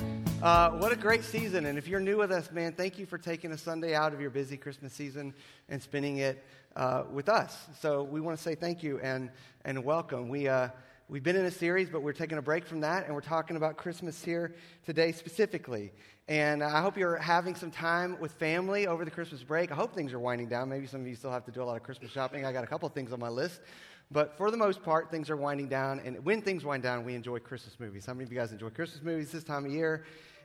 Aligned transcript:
Uh, 0.44 0.72
what 0.72 0.92
a 0.92 0.96
great 0.98 1.24
season. 1.24 1.66
And 1.68 1.78
if 1.78 1.88
you're 1.88 2.02
new 2.02 2.18
with 2.18 2.30
us, 2.30 2.52
man, 2.52 2.74
thank 2.74 3.00
you 3.00 3.06
for 3.06 3.18
taking 3.18 3.54
a 3.54 3.58
Sunday 3.58 3.96
out 3.96 4.14
of 4.14 4.20
your 4.20 4.30
busy 4.30 4.58
Christmas 4.58 4.92
season 4.92 5.34
and 5.70 5.82
spending 5.82 6.18
it 6.18 6.44
uh, 6.76 7.04
with 7.10 7.30
us. 7.30 7.58
So 7.80 8.04
we 8.04 8.20
want 8.20 8.36
to 8.36 8.44
say 8.44 8.54
thank 8.54 8.84
you 8.84 9.00
and, 9.00 9.30
and 9.64 9.86
welcome. 9.86 10.28
We, 10.28 10.50
uh, 10.50 10.68
we've 11.08 11.24
been 11.24 11.38
in 11.38 11.46
a 11.46 11.52
series, 11.52 11.90
but 11.90 12.02
we're 12.02 12.12
taking 12.12 12.38
a 12.38 12.42
break 12.42 12.66
from 12.66 12.82
that, 12.82 13.06
and 13.06 13.16
we're 13.16 13.22
talking 13.22 13.56
about 13.56 13.78
Christmas 13.78 14.22
here 14.22 14.54
today 14.86 15.14
specifically. 15.14 15.94
And 16.28 16.62
I 16.62 16.82
hope 16.82 16.98
you're 16.98 17.16
having 17.16 17.56
some 17.56 17.72
time 17.72 18.20
with 18.20 18.34
family 18.34 18.86
over 18.86 19.06
the 19.06 19.12
Christmas 19.12 19.44
break. 19.44 19.72
I 19.72 19.76
hope 19.76 19.96
things 19.96 20.12
are 20.12 20.20
winding 20.20 20.50
down. 20.50 20.68
Maybe 20.68 20.88
some 20.88 21.00
of 21.00 21.08
you 21.08 21.16
still 21.16 21.32
have 21.32 21.46
to 21.46 21.52
do 21.52 21.64
a 21.64 21.66
lot 21.66 21.78
of 21.78 21.84
Christmas 21.84 22.12
shopping. 22.12 22.46
I 22.46 22.52
got 22.52 22.66
a 22.66 22.68
couple 22.68 22.90
things 22.90 23.14
on 23.14 23.20
my 23.22 23.30
list. 23.30 23.62
But 24.12 24.38
for 24.38 24.52
the 24.52 24.58
most 24.58 24.84
part, 24.84 25.10
things 25.10 25.30
are 25.30 25.38
winding 25.38 25.70
down. 25.70 26.02
And 26.04 26.24
when 26.26 26.42
things 26.42 26.66
wind 26.66 26.84
down, 26.84 27.06
we 27.06 27.16
enjoy 27.16 27.40
Christmas 27.40 27.80
movies. 27.80 28.06
How 28.06 28.14
many 28.14 28.26
of 28.26 28.32
you 28.34 28.38
guys 28.38 28.52
enjoy 28.52 28.70
Christmas 28.72 29.02
movies 29.02 29.32
this 29.32 29.46
time 29.46 29.66
of 29.66 29.72
year? 29.72 30.04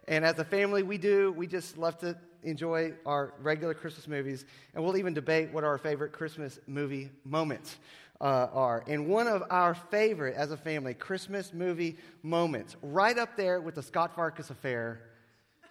And 0.08 0.24
as 0.24 0.38
a 0.38 0.44
family, 0.44 0.82
we 0.82 0.96
do. 0.96 1.32
We 1.32 1.46
just 1.46 1.76
love 1.76 1.98
to 1.98 2.16
enjoy 2.42 2.94
our 3.04 3.34
regular 3.42 3.74
Christmas 3.74 4.08
movies. 4.08 4.46
And 4.74 4.82
we'll 4.82 4.96
even 4.96 5.12
debate 5.12 5.52
what 5.52 5.64
our 5.64 5.76
favorite 5.76 6.12
Christmas 6.12 6.58
movie 6.66 7.10
moments 7.24 7.76
uh, 8.18 8.48
are. 8.52 8.82
And 8.88 9.06
one 9.06 9.28
of 9.28 9.42
our 9.50 9.74
favorite, 9.74 10.34
as 10.34 10.50
a 10.50 10.56
family, 10.56 10.94
Christmas 10.94 11.52
movie 11.52 11.98
moments, 12.22 12.74
right 12.82 13.18
up 13.18 13.36
there 13.36 13.60
with 13.60 13.74
the 13.74 13.82
Scut 13.82 14.16
Farkus 14.16 14.48
affair, 14.48 15.02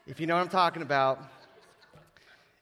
if 0.05 0.19
you 0.19 0.27
know 0.27 0.35
what 0.35 0.43
I'm 0.43 0.49
talking 0.49 0.83
about, 0.83 1.19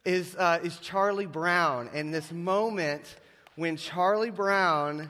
is, 0.06 0.34
uh, 0.38 0.60
is 0.64 0.78
Charlie 0.78 1.26
Brown. 1.26 1.90
And 1.94 2.14
this 2.14 2.32
moment 2.32 3.04
when 3.58 3.76
Charlie 3.76 4.32
Brown 4.32 5.10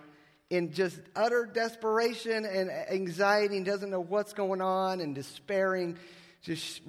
in 0.49 0.71
just 0.73 0.99
utter 1.15 1.45
desperation 1.45 2.45
and 2.45 2.71
anxiety 2.71 3.57
and 3.57 3.65
doesn't 3.65 3.91
know 3.91 4.01
what's 4.01 4.33
going 4.33 4.61
on 4.61 4.99
and 5.01 5.13
despairing 5.13 5.97
just, 6.45 6.81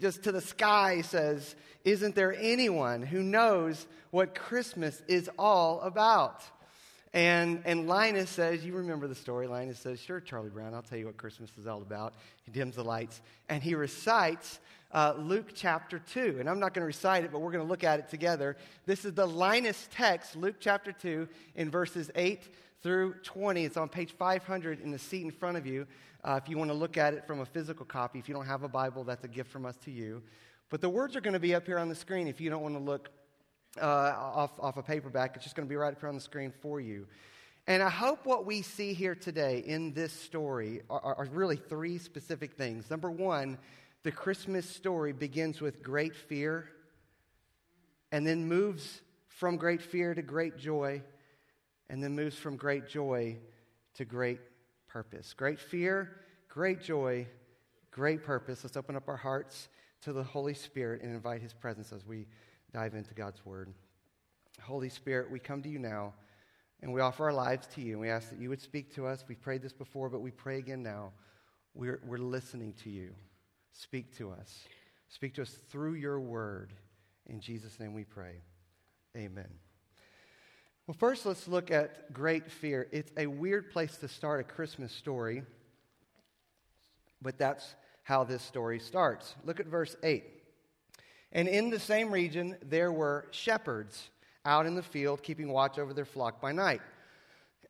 just 0.00 0.24
to 0.24 0.32
the 0.32 0.40
sky 0.40 1.00
says, 1.02 1.54
Isn't 1.84 2.14
there 2.14 2.34
anyone 2.38 3.02
who 3.02 3.22
knows 3.22 3.86
what 4.10 4.34
Christmas 4.34 5.00
is 5.06 5.30
all 5.38 5.80
about? 5.80 6.42
And, 7.12 7.62
and 7.64 7.86
Linus 7.86 8.28
says, 8.28 8.64
You 8.64 8.74
remember 8.74 9.06
the 9.06 9.14
story. 9.14 9.46
Linus 9.46 9.78
says, 9.78 10.00
Sure, 10.00 10.20
Charlie 10.20 10.50
Brown, 10.50 10.74
I'll 10.74 10.82
tell 10.82 10.98
you 10.98 11.06
what 11.06 11.16
Christmas 11.16 11.50
is 11.58 11.68
all 11.68 11.80
about. 11.80 12.14
He 12.42 12.50
dims 12.50 12.74
the 12.74 12.84
lights 12.84 13.22
and 13.48 13.62
he 13.62 13.76
recites 13.76 14.58
uh, 14.90 15.14
Luke 15.16 15.50
chapter 15.54 16.00
2. 16.00 16.38
And 16.40 16.50
I'm 16.50 16.58
not 16.58 16.74
going 16.74 16.82
to 16.82 16.86
recite 16.86 17.24
it, 17.24 17.30
but 17.30 17.40
we're 17.40 17.52
going 17.52 17.64
to 17.64 17.70
look 17.70 17.84
at 17.84 18.00
it 18.00 18.08
together. 18.08 18.56
This 18.84 19.04
is 19.04 19.14
the 19.14 19.26
Linus 19.26 19.88
text, 19.92 20.34
Luke 20.34 20.56
chapter 20.58 20.90
2, 20.90 21.28
in 21.54 21.70
verses 21.70 22.10
8 22.16 22.42
through 22.84 23.14
20. 23.22 23.64
It's 23.64 23.78
on 23.78 23.88
page 23.88 24.12
500 24.12 24.80
in 24.80 24.90
the 24.90 24.98
seat 24.98 25.22
in 25.22 25.30
front 25.30 25.56
of 25.56 25.66
you. 25.66 25.86
Uh, 26.22 26.38
if 26.40 26.50
you 26.50 26.58
want 26.58 26.70
to 26.70 26.76
look 26.76 26.98
at 26.98 27.14
it 27.14 27.26
from 27.26 27.40
a 27.40 27.46
physical 27.46 27.86
copy, 27.86 28.18
if 28.18 28.28
you 28.28 28.34
don't 28.34 28.46
have 28.46 28.62
a 28.62 28.68
Bible, 28.68 29.04
that's 29.04 29.24
a 29.24 29.28
gift 29.28 29.50
from 29.50 29.64
us 29.64 29.76
to 29.78 29.90
you. 29.90 30.22
But 30.68 30.82
the 30.82 30.90
words 30.90 31.16
are 31.16 31.22
going 31.22 31.32
to 31.32 31.40
be 31.40 31.54
up 31.54 31.64
here 31.64 31.78
on 31.78 31.88
the 31.88 31.94
screen 31.94 32.28
if 32.28 32.42
you 32.42 32.50
don't 32.50 32.62
want 32.62 32.74
to 32.74 32.80
look 32.80 33.08
uh, 33.80 33.86
off, 33.86 34.50
off 34.60 34.76
a 34.76 34.82
paperback. 34.82 35.34
It's 35.34 35.44
just 35.44 35.56
going 35.56 35.66
to 35.66 35.70
be 35.70 35.76
right 35.76 35.94
up 35.94 36.00
here 36.00 36.10
on 36.10 36.14
the 36.14 36.20
screen 36.20 36.52
for 36.60 36.78
you. 36.78 37.06
And 37.66 37.82
I 37.82 37.88
hope 37.88 38.26
what 38.26 38.44
we 38.44 38.60
see 38.60 38.92
here 38.92 39.14
today 39.14 39.64
in 39.66 39.94
this 39.94 40.12
story 40.12 40.82
are, 40.90 41.16
are, 41.16 41.28
really 41.32 41.56
three 41.56 41.96
specific 41.96 42.52
things. 42.52 42.90
Number 42.90 43.10
one, 43.10 43.56
the 44.02 44.12
Christmas 44.12 44.68
story 44.68 45.14
begins 45.14 45.62
with 45.62 45.82
great 45.82 46.14
fear 46.14 46.68
and 48.12 48.26
then 48.26 48.46
moves 48.46 49.00
from 49.28 49.56
great 49.56 49.80
fear 49.80 50.14
to 50.14 50.20
great 50.20 50.58
joy 50.58 51.02
and 51.88 52.02
then 52.02 52.14
moves 52.14 52.36
from 52.36 52.56
great 52.56 52.88
joy 52.88 53.36
to 53.94 54.04
great 54.04 54.40
purpose. 54.88 55.34
Great 55.34 55.58
fear, 55.58 56.20
great 56.48 56.80
joy, 56.80 57.26
great 57.90 58.22
purpose. 58.22 58.64
Let's 58.64 58.76
open 58.76 58.96
up 58.96 59.08
our 59.08 59.16
hearts 59.16 59.68
to 60.02 60.12
the 60.12 60.22
Holy 60.22 60.54
Spirit 60.54 61.02
and 61.02 61.14
invite 61.14 61.42
His 61.42 61.52
presence 61.52 61.92
as 61.92 62.06
we 62.06 62.26
dive 62.72 62.94
into 62.94 63.14
God's 63.14 63.44
Word. 63.44 63.72
Holy 64.62 64.88
Spirit, 64.88 65.30
we 65.30 65.38
come 65.38 65.62
to 65.62 65.68
you 65.68 65.78
now 65.78 66.14
and 66.80 66.92
we 66.92 67.00
offer 67.00 67.24
our 67.24 67.32
lives 67.32 67.66
to 67.74 67.80
you. 67.80 67.92
And 67.92 68.00
we 68.00 68.10
ask 68.10 68.30
that 68.30 68.38
you 68.38 68.50
would 68.50 68.60
speak 68.60 68.94
to 68.94 69.06
us. 69.06 69.24
We've 69.26 69.40
prayed 69.40 69.62
this 69.62 69.72
before, 69.72 70.10
but 70.10 70.20
we 70.20 70.30
pray 70.30 70.58
again 70.58 70.82
now. 70.82 71.12
We're, 71.74 72.00
we're 72.06 72.18
listening 72.18 72.74
to 72.84 72.90
you. 72.90 73.14
Speak 73.72 74.16
to 74.18 74.30
us. 74.30 74.64
Speak 75.08 75.34
to 75.34 75.42
us 75.42 75.58
through 75.70 75.94
your 75.94 76.20
word. 76.20 76.72
In 77.26 77.40
Jesus' 77.40 77.80
name 77.80 77.94
we 77.94 78.04
pray. 78.04 78.42
Amen. 79.16 79.63
Well, 80.86 80.96
first, 80.98 81.24
let's 81.24 81.48
look 81.48 81.70
at 81.70 82.12
great 82.12 82.52
fear. 82.52 82.88
It's 82.92 83.10
a 83.16 83.26
weird 83.26 83.70
place 83.70 83.96
to 83.96 84.08
start 84.08 84.40
a 84.40 84.44
Christmas 84.44 84.92
story, 84.92 85.42
but 87.22 87.38
that's 87.38 87.74
how 88.02 88.24
this 88.24 88.42
story 88.42 88.78
starts. 88.78 89.34
Look 89.46 89.60
at 89.60 89.66
verse 89.66 89.96
8. 90.02 90.24
And 91.32 91.48
in 91.48 91.70
the 91.70 91.80
same 91.80 92.10
region, 92.12 92.58
there 92.62 92.92
were 92.92 93.28
shepherds 93.30 94.10
out 94.44 94.66
in 94.66 94.74
the 94.74 94.82
field, 94.82 95.22
keeping 95.22 95.48
watch 95.48 95.78
over 95.78 95.94
their 95.94 96.04
flock 96.04 96.38
by 96.38 96.52
night. 96.52 96.82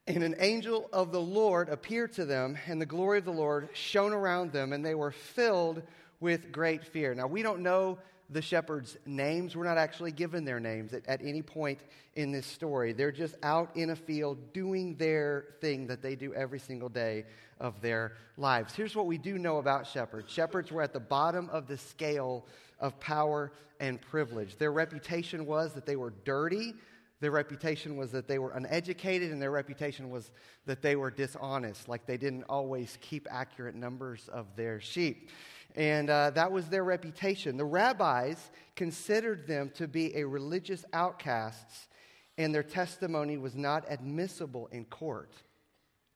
And 0.09 0.25
an 0.25 0.35
angel 0.41 0.91
of 0.93 1.13
the 1.13 1.21
Lord 1.21 1.69
appeared 1.69 2.15
to 2.15 2.25
them, 2.25 2.59
and 2.67 2.81
the 2.81 2.87
glory 2.87 3.19
of 3.19 3.25
the 3.25 3.31
Lord 3.31 3.69
shone 3.75 4.13
around 4.13 4.51
them, 4.51 4.73
and 4.73 4.85
they 4.85 4.97
were 4.97 5.13
filled 5.13 5.85
with 6.19 6.51
great 6.51 6.85
fear. 6.85 7.15
Now, 7.15 7.29
we 7.29 7.43
don't 7.43 7.61
know 7.61 7.99
the 8.31 8.43
shepherds' 8.43 8.97
names. 9.07 9.55
We're 9.55 9.65
not 9.65 9.79
actually 9.79 10.13
given 10.13 10.45
their 10.45 10.61
names 10.61 10.93
at, 10.95 11.07
at, 11.07 11.21
any 11.23 11.43
point 11.43 11.81
in 12.15 12.33
this 12.33 12.47
story. 12.47 12.93
They're 12.93 13.13
just 13.13 13.37
out 13.43 13.71
in 13.77 13.91
a 13.91 13.97
field 13.97 14.53
doing 14.53 14.97
their 14.97 15.47
thing 15.61 15.87
that 15.89 16.03
they 16.03 16.17
do 16.17 16.33
every 16.35 16.59
single 16.59 16.89
day 16.89 17.25
of 17.61 17.81
their 17.81 18.13
lives. 18.37 18.75
Here's 18.75 18.97
what 18.97 19.07
we 19.07 19.19
do 19.19 19.39
know 19.39 19.59
about 19.59 19.87
shepherds 19.87 20.33
shepherds 20.33 20.73
were 20.73 20.83
at 20.83 20.93
the 20.93 21.01
bottom 21.01 21.49
of 21.51 21.67
the 21.67 21.79
scale 21.79 22.47
of 22.81 22.99
power 23.01 23.53
and 23.81 24.01
privilege. 24.01 24.57
Their 24.57 24.73
reputation 24.73 25.47
was 25.47 25.73
that 25.75 25.87
they 25.87 25.97
were 25.97 26.13
dirty. 26.25 26.75
Their 27.21 27.31
reputation 27.31 27.97
was 27.97 28.11
that 28.11 28.29
they 28.29 28.39
were 28.39 28.51
uneducated, 28.51 29.31
and 29.31 29.41
their 29.41 29.51
reputation 29.51 30.11
was 30.11 30.31
that 30.67 30.83
they 30.83 30.97
were 30.97 31.11
dishonest, 31.11 31.89
like 31.89 32.07
they 32.07 32.17
didn't 32.17 32.45
always 32.45 32.99
keep 33.01 33.27
accurate 33.31 33.75
numbers 33.75 34.29
of 34.29 34.47
their 34.57 34.81
sheep. 34.81 35.31
And 35.75 36.09
uh, 36.09 36.31
that 36.31 36.53
was 36.53 36.69
their 36.69 36.85
reputation. 36.85 37.57
The 37.57 37.65
rabbis 37.65 38.51
considered 38.77 39.47
them 39.47 39.71
to 39.75 39.89
be 39.89 40.17
a 40.17 40.25
religious 40.25 40.85
outcasts, 40.93 41.89
and 42.39 42.55
their 42.55 42.63
testimony 42.63 43.39
was 43.39 43.57
not 43.57 43.85
admissible 43.89 44.69
in 44.71 44.85
court. 44.85 45.33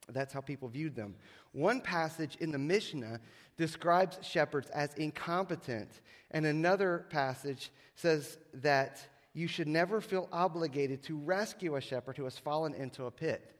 That's 0.07 0.33
how 0.33 0.41
people 0.41 0.69
viewed 0.69 0.95
them. 0.95 1.15
One 1.51 1.81
passage 1.81 2.37
in 2.39 2.51
the 2.51 2.57
Mishnah 2.57 3.19
describes 3.57 4.19
shepherds 4.21 4.69
as 4.69 4.93
incompetent, 4.93 5.89
and 6.31 6.45
another 6.45 7.05
passage 7.09 7.71
says 7.95 8.37
that 8.55 8.99
you 9.33 9.47
should 9.47 9.67
never 9.67 9.99
feel 9.99 10.29
obligated 10.31 11.03
to 11.03 11.17
rescue 11.17 11.75
a 11.75 11.81
shepherd 11.81 12.17
who 12.17 12.23
has 12.23 12.37
fallen 12.37 12.73
into 12.73 13.05
a 13.05 13.11
pit. 13.11 13.55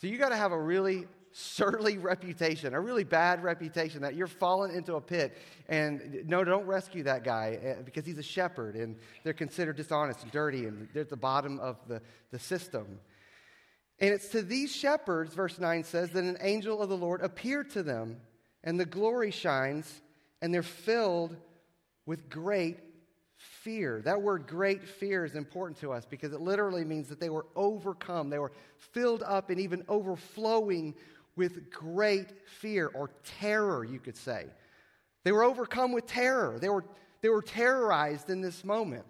So 0.00 0.06
you 0.06 0.18
got 0.18 0.30
to 0.30 0.36
have 0.36 0.52
a 0.52 0.60
really 0.60 1.06
surly 1.36 1.98
reputation, 1.98 2.74
a 2.74 2.80
really 2.80 3.02
bad 3.02 3.42
reputation 3.42 4.02
that 4.02 4.14
you're 4.14 4.28
falling 4.28 4.72
into 4.72 4.94
a 4.94 5.00
pit. 5.00 5.36
And 5.68 6.22
no, 6.26 6.44
don't 6.44 6.64
rescue 6.64 7.02
that 7.02 7.24
guy 7.24 7.58
eh, 7.60 7.74
because 7.84 8.06
he's 8.06 8.18
a 8.18 8.22
shepherd 8.22 8.76
and 8.76 8.96
they're 9.24 9.32
considered 9.32 9.76
dishonest 9.76 10.22
and 10.22 10.30
dirty 10.30 10.66
and 10.66 10.88
they're 10.94 11.02
at 11.02 11.10
the 11.10 11.16
bottom 11.16 11.58
of 11.58 11.76
the, 11.88 12.00
the 12.30 12.38
system. 12.38 13.00
And 13.98 14.14
it's 14.14 14.28
to 14.28 14.42
these 14.42 14.74
shepherds, 14.74 15.34
verse 15.34 15.58
9 15.58 15.82
says, 15.82 16.10
that 16.10 16.22
an 16.22 16.38
angel 16.40 16.80
of 16.80 16.88
the 16.88 16.96
Lord 16.96 17.20
appeared 17.20 17.70
to 17.70 17.82
them 17.82 18.20
and 18.62 18.78
the 18.78 18.86
glory 18.86 19.32
shines 19.32 20.02
and 20.40 20.54
they're 20.54 20.62
filled 20.62 21.36
with 22.06 22.30
great 22.30 22.78
fear. 23.36 24.00
That 24.04 24.22
word 24.22 24.46
great 24.46 24.84
fear 24.84 25.24
is 25.24 25.34
important 25.34 25.80
to 25.80 25.92
us 25.92 26.06
because 26.08 26.32
it 26.32 26.40
literally 26.40 26.84
means 26.84 27.08
that 27.08 27.18
they 27.18 27.28
were 27.28 27.46
overcome. 27.56 28.30
They 28.30 28.38
were 28.38 28.52
filled 28.92 29.24
up 29.24 29.50
and 29.50 29.58
even 29.58 29.84
overflowing 29.88 30.94
with 31.36 31.70
great 31.70 32.28
fear 32.46 32.90
or 32.94 33.10
terror, 33.40 33.84
you 33.84 33.98
could 33.98 34.16
say. 34.16 34.46
They 35.24 35.32
were 35.32 35.44
overcome 35.44 35.92
with 35.92 36.06
terror. 36.06 36.58
They 36.58 36.68
were, 36.68 36.84
they 37.22 37.28
were 37.28 37.42
terrorized 37.42 38.30
in 38.30 38.40
this 38.40 38.64
moment. 38.64 39.04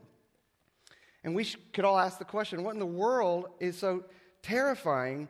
And 1.24 1.34
we 1.34 1.44
could 1.72 1.84
all 1.84 1.98
ask 1.98 2.18
the 2.18 2.24
question 2.24 2.62
what 2.62 2.74
in 2.74 2.80
the 2.80 2.86
world 2.86 3.46
is 3.58 3.76
so 3.78 4.04
terrifying 4.42 5.28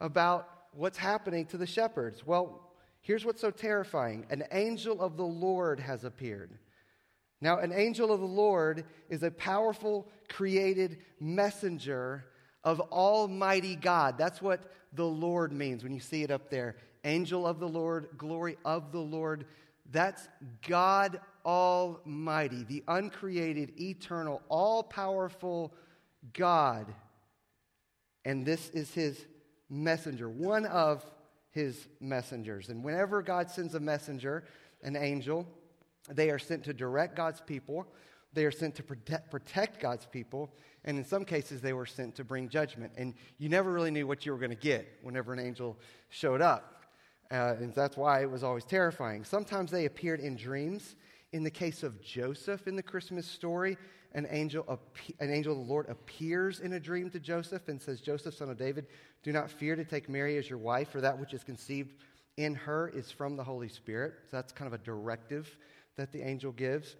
about 0.00 0.48
what's 0.72 0.98
happening 0.98 1.46
to 1.46 1.56
the 1.56 1.66
shepherds? 1.66 2.26
Well, 2.26 2.72
here's 3.00 3.24
what's 3.24 3.40
so 3.40 3.50
terrifying 3.50 4.26
an 4.30 4.44
angel 4.52 5.00
of 5.00 5.16
the 5.16 5.24
Lord 5.24 5.80
has 5.80 6.04
appeared. 6.04 6.58
Now, 7.40 7.58
an 7.58 7.72
angel 7.72 8.10
of 8.10 8.20
the 8.20 8.26
Lord 8.26 8.84
is 9.10 9.22
a 9.22 9.30
powerful, 9.30 10.08
created 10.28 10.98
messenger 11.20 12.24
of 12.64 12.80
Almighty 12.80 13.76
God. 13.76 14.16
That's 14.18 14.40
what 14.42 14.72
the 14.92 15.04
Lord 15.04 15.52
means 15.52 15.82
when 15.82 15.92
you 15.92 16.00
see 16.00 16.22
it 16.22 16.30
up 16.30 16.50
there. 16.50 16.76
Angel 17.04 17.46
of 17.46 17.60
the 17.60 17.68
Lord, 17.68 18.08
glory 18.16 18.56
of 18.64 18.90
the 18.90 19.00
Lord. 19.00 19.44
That's 19.90 20.26
God 20.66 21.20
Almighty, 21.44 22.64
the 22.64 22.82
uncreated, 22.88 23.78
eternal, 23.80 24.40
all 24.48 24.82
powerful 24.82 25.74
God. 26.32 26.92
And 28.24 28.46
this 28.46 28.70
is 28.70 28.92
his 28.94 29.26
messenger, 29.68 30.28
one 30.28 30.64
of 30.66 31.04
his 31.50 31.88
messengers. 32.00 32.70
And 32.70 32.82
whenever 32.82 33.20
God 33.22 33.50
sends 33.50 33.74
a 33.74 33.80
messenger, 33.80 34.44
an 34.82 34.96
angel, 34.96 35.46
they 36.10 36.30
are 36.30 36.38
sent 36.38 36.64
to 36.64 36.72
direct 36.72 37.14
God's 37.14 37.40
people, 37.40 37.86
they 38.32 38.44
are 38.44 38.50
sent 38.50 38.74
to 38.76 38.82
protect, 38.82 39.30
protect 39.30 39.80
God's 39.80 40.06
people, 40.06 40.50
and 40.84 40.98
in 40.98 41.04
some 41.04 41.24
cases, 41.24 41.60
they 41.60 41.72
were 41.72 41.86
sent 41.86 42.14
to 42.16 42.24
bring 42.24 42.48
judgment. 42.48 42.92
And 42.96 43.14
you 43.38 43.48
never 43.48 43.72
really 43.72 43.90
knew 43.90 44.06
what 44.06 44.26
you 44.26 44.32
were 44.32 44.38
going 44.38 44.50
to 44.50 44.56
get 44.56 44.86
whenever 45.02 45.32
an 45.32 45.38
angel 45.38 45.78
showed 46.10 46.42
up. 46.42 46.84
Uh, 47.30 47.54
and 47.58 47.74
that's 47.74 47.96
why 47.96 48.20
it 48.20 48.30
was 48.30 48.44
always 48.44 48.64
terrifying. 48.64 49.24
Sometimes 49.24 49.70
they 49.70 49.86
appeared 49.86 50.20
in 50.20 50.36
dreams. 50.36 50.96
In 51.32 51.42
the 51.42 51.50
case 51.50 51.82
of 51.82 52.00
Joseph 52.00 52.68
in 52.68 52.76
the 52.76 52.82
Christmas 52.82 53.26
story, 53.26 53.76
an 54.12 54.26
angel, 54.30 54.78
an 55.18 55.30
angel 55.30 55.52
of 55.52 55.66
the 55.66 55.72
Lord 55.72 55.88
appears 55.88 56.60
in 56.60 56.74
a 56.74 56.80
dream 56.80 57.10
to 57.10 57.18
Joseph 57.18 57.66
and 57.66 57.82
says, 57.82 58.00
Joseph, 58.00 58.34
son 58.34 58.50
of 58.50 58.56
David, 58.56 58.86
do 59.24 59.32
not 59.32 59.50
fear 59.50 59.74
to 59.74 59.84
take 59.84 60.08
Mary 60.08 60.36
as 60.36 60.48
your 60.48 60.60
wife, 60.60 60.90
for 60.90 61.00
that 61.00 61.18
which 61.18 61.34
is 61.34 61.42
conceived 61.42 61.94
in 62.36 62.54
her 62.54 62.88
is 62.88 63.10
from 63.10 63.36
the 63.36 63.42
Holy 63.42 63.68
Spirit. 63.68 64.14
So 64.30 64.36
that's 64.36 64.52
kind 64.52 64.72
of 64.72 64.80
a 64.80 64.84
directive 64.84 65.56
that 65.96 66.12
the 66.12 66.22
angel 66.22 66.52
gives. 66.52 66.94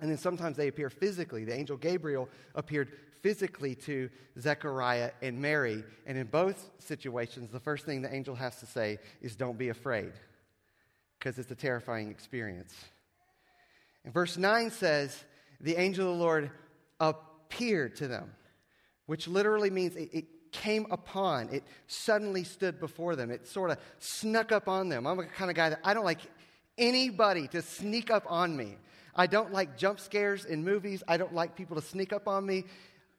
And 0.00 0.10
then 0.10 0.18
sometimes 0.18 0.56
they 0.56 0.68
appear 0.68 0.90
physically. 0.90 1.44
The 1.44 1.54
angel 1.54 1.76
Gabriel 1.76 2.28
appeared 2.54 2.92
physically 3.26 3.74
to 3.74 4.08
Zechariah 4.38 5.10
and 5.20 5.42
Mary. 5.42 5.82
And 6.06 6.16
in 6.16 6.28
both 6.28 6.70
situations, 6.78 7.50
the 7.50 7.58
first 7.58 7.84
thing 7.84 8.00
the 8.00 8.14
angel 8.14 8.36
has 8.36 8.60
to 8.60 8.66
say 8.66 9.00
is, 9.20 9.34
Don't 9.34 9.58
be 9.58 9.68
afraid, 9.70 10.12
because 11.18 11.36
it's 11.36 11.50
a 11.50 11.56
terrifying 11.56 12.08
experience. 12.08 12.72
And 14.04 14.14
verse 14.14 14.36
9 14.36 14.70
says, 14.70 15.24
The 15.60 15.74
angel 15.74 16.08
of 16.08 16.16
the 16.16 16.22
Lord 16.22 16.52
appeared 17.00 17.96
to 17.96 18.06
them, 18.06 18.30
which 19.06 19.26
literally 19.26 19.70
means 19.70 19.96
it, 19.96 20.10
it 20.12 20.24
came 20.52 20.86
upon, 20.92 21.48
it 21.48 21.64
suddenly 21.88 22.44
stood 22.44 22.78
before 22.78 23.16
them. 23.16 23.32
It 23.32 23.48
sort 23.48 23.72
of 23.72 23.78
snuck 23.98 24.52
up 24.52 24.68
on 24.68 24.88
them. 24.88 25.04
I'm 25.04 25.16
the 25.16 25.24
kind 25.24 25.50
of 25.50 25.56
guy 25.56 25.70
that 25.70 25.80
I 25.82 25.94
don't 25.94 26.04
like 26.04 26.20
anybody 26.78 27.48
to 27.48 27.60
sneak 27.60 28.08
up 28.08 28.22
on 28.28 28.56
me. 28.56 28.76
I 29.16 29.26
don't 29.26 29.52
like 29.52 29.76
jump 29.76 29.98
scares 29.98 30.44
in 30.44 30.62
movies. 30.62 31.02
I 31.08 31.16
don't 31.16 31.34
like 31.34 31.56
people 31.56 31.74
to 31.74 31.82
sneak 31.82 32.12
up 32.12 32.28
on 32.28 32.46
me, 32.46 32.66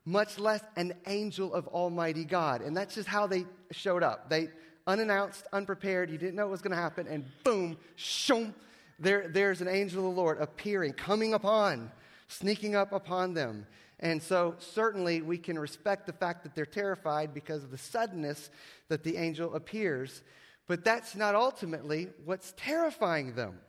much 0.07 0.39
less 0.39 0.63
an 0.77 0.93
angel 1.05 1.53
of 1.53 1.67
Almighty 1.67 2.23
God. 2.23 2.61
And 2.61 2.75
that's 2.75 2.95
just 2.95 3.09
how 3.09 3.27
they 3.27 3.45
showed 3.71 4.03
up. 4.03 4.29
They 4.29 4.47
unannounced, 4.87 5.43
unprepared. 5.51 6.09
You 6.09 6.17
didn't 6.17 6.35
know 6.35 6.45
what 6.45 6.51
was 6.51 6.61
going 6.61 6.71
to 6.71 6.81
happen, 6.81 7.07
and 7.07 7.25
boom, 7.43 7.77
shoom, 7.97 8.55
there, 8.99 9.27
there's 9.27 9.59
an 9.59 9.67
angel 9.67 9.99
of 10.07 10.15
the 10.15 10.21
Lord 10.21 10.39
appearing, 10.39 10.93
coming 10.93 11.33
upon, 11.33 11.91
sneaking 12.29 12.73
up 12.73 12.93
upon 12.93 13.33
them. 13.33 13.67
And 13.99 14.23
so, 14.23 14.55
certainly, 14.59 15.21
we 15.21 15.37
can 15.37 15.59
respect 15.59 16.05
the 16.05 16.13
fact 16.13 16.43
that 16.43 16.55
they're 16.55 16.65
terrified 16.65 17.33
because 17.33 17.65
of 17.65 17.71
the 17.71 17.77
suddenness 17.77 18.49
that 18.87 19.03
the 19.03 19.17
angel 19.17 19.55
appears. 19.55 20.21
But 20.67 20.85
that's 20.85 21.17
not 21.17 21.35
ultimately 21.35 22.07
what's 22.23 22.53
terrifying 22.55 23.35
them. 23.35 23.59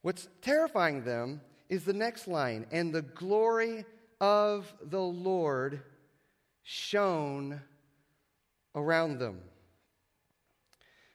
What's 0.00 0.26
terrifying 0.40 1.04
them 1.04 1.42
is 1.68 1.84
the 1.84 1.92
next 1.92 2.26
line 2.26 2.66
and 2.72 2.92
the 2.92 3.02
glory 3.02 3.84
of 4.22 4.72
the 4.80 5.00
Lord 5.00 5.82
shone 6.62 7.60
around 8.76 9.18
them. 9.18 9.40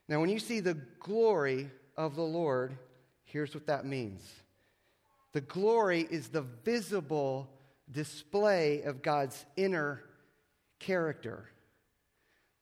Now, 0.09 0.19
when 0.19 0.30
you 0.30 0.39
see 0.39 0.59
the 0.59 0.77
glory 1.00 1.71
of 1.95 2.15
the 2.18 2.21
Lord, 2.21 2.77
here's 3.24 3.54
what 3.54 3.65
that 3.68 3.86
means 3.86 4.21
the 5.31 5.42
glory 5.42 6.06
is 6.12 6.27
the 6.27 6.42
visible 6.42 7.50
display 7.92 8.81
of 8.81 9.01
God's 9.01 9.45
inner 9.56 10.03
character. 10.80 11.50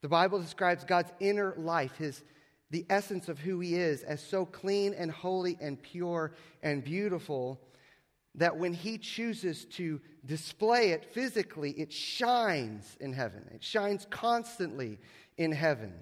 The 0.02 0.10
Bible 0.10 0.40
describes 0.40 0.84
God's 0.84 1.12
inner 1.20 1.56
life, 1.58 1.98
his 1.98 2.24
the 2.70 2.86
essence 2.90 3.30
of 3.30 3.40
who 3.40 3.60
he 3.62 3.76
is 3.76 4.04
as 4.04 4.22
so 4.22 4.46
clean 4.46 4.94
and 4.94 5.10
holy 5.10 5.58
and 5.60 5.82
pure 5.82 6.34
and 6.62 6.84
beautiful 6.84 7.60
that 8.38 8.58
when 8.58 8.74
he 8.74 8.98
chooses 8.98 9.66
to 9.66 10.02
display 10.26 10.92
it 10.92 11.06
physically, 11.14 11.72
it 11.72 11.92
shines 11.92 12.98
in 13.00 13.14
heaven. 13.14 13.44
It 13.54 13.64
shines 13.64 14.06
constantly 14.10 15.00
in 15.38 15.52
heaven. 15.52 15.94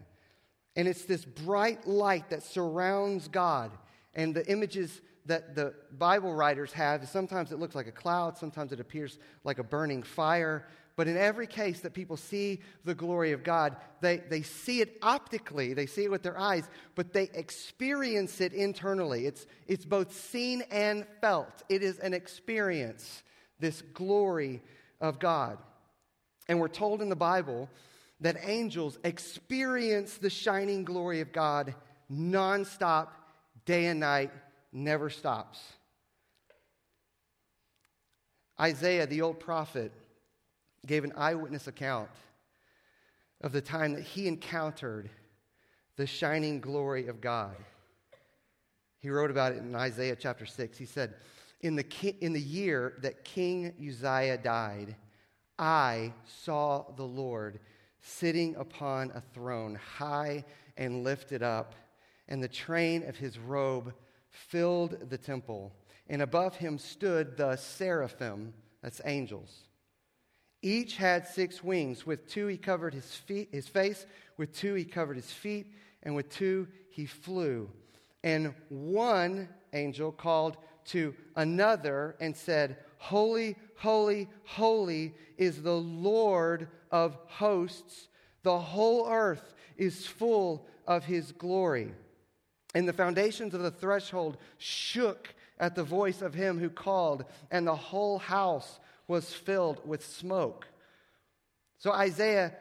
And 0.75 0.87
it's 0.87 1.05
this 1.05 1.25
bright 1.25 1.87
light 1.87 2.29
that 2.29 2.43
surrounds 2.43 3.27
God. 3.27 3.71
And 4.15 4.33
the 4.33 4.45
images 4.49 5.01
that 5.25 5.55
the 5.55 5.73
Bible 5.97 6.33
writers 6.33 6.73
have, 6.73 7.03
is 7.03 7.09
sometimes 7.09 7.51
it 7.51 7.59
looks 7.59 7.75
like 7.75 7.87
a 7.87 7.91
cloud, 7.91 8.37
sometimes 8.37 8.71
it 8.71 8.79
appears 8.79 9.19
like 9.43 9.59
a 9.59 9.63
burning 9.63 10.03
fire. 10.03 10.67
But 10.95 11.07
in 11.07 11.17
every 11.17 11.47
case 11.47 11.79
that 11.81 11.93
people 11.93 12.17
see 12.17 12.61
the 12.85 12.93
glory 12.93 13.31
of 13.31 13.43
God, 13.43 13.75
they, 14.01 14.17
they 14.17 14.43
see 14.43 14.79
it 14.81 14.97
optically, 15.01 15.73
they 15.73 15.87
see 15.87 16.03
it 16.03 16.11
with 16.11 16.21
their 16.21 16.37
eyes, 16.37 16.69
but 16.93 17.13
they 17.13 17.29
experience 17.33 18.39
it 18.41 18.53
internally. 18.53 19.25
It's, 19.25 19.47
it's 19.67 19.85
both 19.85 20.15
seen 20.15 20.63
and 20.69 21.05
felt. 21.19 21.63
It 21.67 21.81
is 21.81 21.97
an 21.99 22.13
experience, 22.13 23.23
this 23.59 23.81
glory 23.81 24.61
of 25.01 25.17
God. 25.17 25.57
And 26.47 26.59
we're 26.59 26.67
told 26.67 27.01
in 27.01 27.09
the 27.09 27.15
Bible 27.15 27.69
that 28.21 28.37
angels 28.43 28.99
experience 29.03 30.17
the 30.17 30.29
shining 30.29 30.83
glory 30.83 31.21
of 31.21 31.31
God 31.31 31.73
nonstop, 32.11 33.07
day 33.65 33.87
and 33.87 33.99
night, 33.99 34.31
never 34.71 35.09
stops. 35.09 35.59
Isaiah, 38.59 39.07
the 39.07 39.21
old 39.21 39.39
prophet, 39.39 39.91
gave 40.85 41.03
an 41.03 41.13
eyewitness 41.15 41.67
account 41.67 42.09
of 43.41 43.51
the 43.51 43.61
time 43.61 43.93
that 43.93 44.03
he 44.03 44.27
encountered 44.27 45.09
the 45.95 46.07
shining 46.07 46.59
glory 46.59 47.07
of 47.07 47.21
God. 47.21 47.55
He 48.99 49.09
wrote 49.09 49.31
about 49.31 49.51
it 49.51 49.59
in 49.59 49.75
Isaiah 49.75 50.15
chapter 50.15 50.45
6. 50.45 50.77
He 50.77 50.85
said, 50.85 51.15
In 51.61 51.75
the, 51.75 51.83
ki- 51.83 52.17
in 52.21 52.33
the 52.33 52.39
year 52.39 52.93
that 53.01 53.25
King 53.25 53.73
Uzziah 53.79 54.37
died, 54.37 54.95
I 55.59 56.13
saw 56.25 56.85
the 56.95 57.03
Lord 57.03 57.59
sitting 58.01 58.55
upon 58.55 59.11
a 59.11 59.21
throne, 59.33 59.75
high 59.75 60.45
and 60.77 61.03
lifted 61.03 61.43
up, 61.43 61.75
and 62.27 62.41
the 62.41 62.47
train 62.47 63.07
of 63.07 63.17
his 63.17 63.37
robe 63.37 63.93
filled 64.29 65.09
the 65.09 65.17
temple. 65.17 65.71
And 66.07 66.21
above 66.21 66.55
him 66.55 66.77
stood 66.77 67.37
the 67.37 67.55
seraphim, 67.55 68.53
that's 68.81 69.01
angels. 69.05 69.67
Each 70.63 70.95
had 70.95 71.27
six 71.27 71.61
wings. 71.61 72.05
With 72.05 72.27
two 72.27 72.47
he 72.47 72.57
covered 72.57 72.93
his, 72.93 73.13
feet, 73.13 73.49
his 73.51 73.67
face, 73.67 74.05
with 74.37 74.55
two 74.55 74.73
he 74.73 74.85
covered 74.85 75.17
his 75.17 75.31
feet, 75.31 75.67
and 76.01 76.15
with 76.15 76.29
two 76.29 76.67
he 76.89 77.05
flew. 77.05 77.69
And 78.23 78.53
one 78.69 79.49
angel 79.73 80.13
called 80.13 80.55
to 80.85 81.13
another 81.35 82.15
and 82.21 82.35
said, 82.35 82.77
Holy, 82.97 83.57
holy, 83.75 84.29
holy 84.45 85.13
is 85.37 85.61
the 85.61 85.75
Lord 85.75 86.69
of 86.89 87.17
hosts. 87.27 88.07
The 88.43 88.57
whole 88.57 89.09
earth 89.09 89.53
is 89.75 90.07
full 90.07 90.65
of 90.87 91.03
his 91.03 91.33
glory. 91.33 91.91
And 92.73 92.87
the 92.87 92.93
foundations 92.93 93.53
of 93.53 93.61
the 93.61 93.71
threshold 93.71 94.37
shook 94.57 95.35
at 95.59 95.75
the 95.75 95.83
voice 95.83 96.21
of 96.21 96.33
him 96.33 96.57
who 96.57 96.69
called, 96.69 97.25
and 97.51 97.67
the 97.67 97.75
whole 97.75 98.17
house 98.17 98.79
was 99.13 99.31
filled 99.31 99.79
with 99.87 100.03
smoke. 100.03 100.67
So 101.77 101.91
Isaiah 101.91 102.53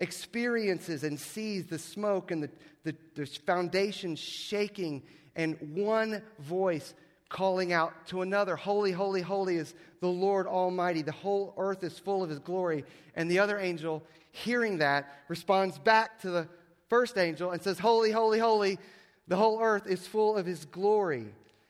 experiences 0.00 1.02
and 1.02 1.18
sees 1.18 1.64
the 1.64 1.78
smoke 1.78 2.30
and 2.30 2.42
the, 2.42 2.50
the, 2.84 2.94
the 3.14 3.24
foundation 3.24 4.14
shaking, 4.14 5.02
and 5.34 5.56
one 5.74 6.20
voice 6.40 6.92
calling 7.30 7.72
out 7.72 8.06
to 8.08 8.20
another 8.20 8.54
Holy, 8.54 8.92
holy, 8.92 9.22
holy 9.22 9.56
is 9.56 9.74
the 10.00 10.08
Lord 10.08 10.46
Almighty. 10.46 11.00
The 11.00 11.10
whole 11.10 11.54
earth 11.56 11.82
is 11.82 11.98
full 11.98 12.22
of 12.22 12.28
his 12.28 12.38
glory. 12.38 12.84
And 13.16 13.30
the 13.30 13.38
other 13.38 13.58
angel, 13.58 14.02
hearing 14.30 14.78
that, 14.78 15.22
responds 15.28 15.78
back 15.78 16.20
to 16.20 16.30
the 16.30 16.48
first 16.90 17.16
angel 17.16 17.52
and 17.52 17.62
says, 17.62 17.78
Holy, 17.78 18.10
holy, 18.10 18.38
holy, 18.38 18.78
the 19.26 19.36
whole 19.36 19.58
earth 19.62 19.86
is 19.86 20.06
full 20.06 20.36
of 20.36 20.44
his 20.44 20.66
glory. 20.66 21.28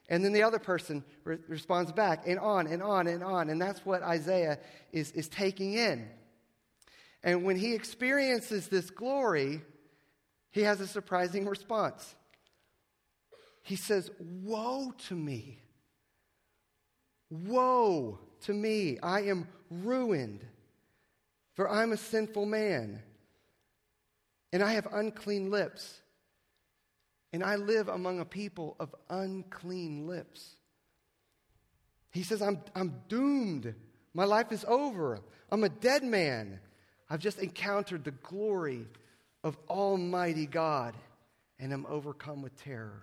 And 0.08 0.24
then 0.24 0.32
the 0.32 0.42
other 0.42 0.58
person 0.58 1.02
re- 1.24 1.38
responds 1.48 1.92
back, 1.92 2.24
and 2.26 2.38
on 2.38 2.66
and 2.66 2.82
on 2.82 3.06
and 3.06 3.22
on. 3.22 3.48
And 3.48 3.60
that's 3.60 3.84
what 3.86 4.02
Isaiah 4.02 4.58
is, 4.92 5.10
is 5.12 5.28
taking 5.28 5.74
in. 5.74 6.08
And 7.22 7.44
when 7.44 7.56
he 7.56 7.74
experiences 7.74 8.68
this 8.68 8.90
glory, 8.90 9.62
he 10.50 10.62
has 10.62 10.80
a 10.80 10.86
surprising 10.86 11.46
response. 11.46 12.14
He 13.62 13.76
says, 13.76 14.10
Woe 14.20 14.92
to 15.08 15.14
me! 15.14 15.62
Woe 17.30 18.18
to 18.42 18.52
me! 18.52 18.98
I 19.02 19.22
am 19.22 19.48
ruined, 19.70 20.44
for 21.54 21.68
I'm 21.68 21.92
a 21.92 21.96
sinful 21.96 22.44
man, 22.44 23.02
and 24.52 24.62
I 24.62 24.72
have 24.74 24.86
unclean 24.92 25.50
lips, 25.50 26.00
and 27.34 27.42
I 27.42 27.56
live 27.56 27.88
among 27.88 28.20
a 28.20 28.24
people 28.24 28.76
of 28.78 28.94
unclean 29.10 30.06
lips. 30.06 30.54
He 32.12 32.22
says, 32.22 32.40
I'm, 32.40 32.60
I'm 32.76 32.94
doomed. 33.08 33.74
My 34.14 34.22
life 34.22 34.52
is 34.52 34.64
over. 34.68 35.18
I'm 35.50 35.64
a 35.64 35.68
dead 35.68 36.04
man. 36.04 36.60
I've 37.10 37.18
just 37.18 37.40
encountered 37.40 38.04
the 38.04 38.12
glory 38.12 38.86
of 39.42 39.58
Almighty 39.68 40.46
God, 40.46 40.94
and 41.58 41.72
I'm 41.72 41.86
overcome 41.86 42.40
with 42.40 42.56
terror. 42.62 43.02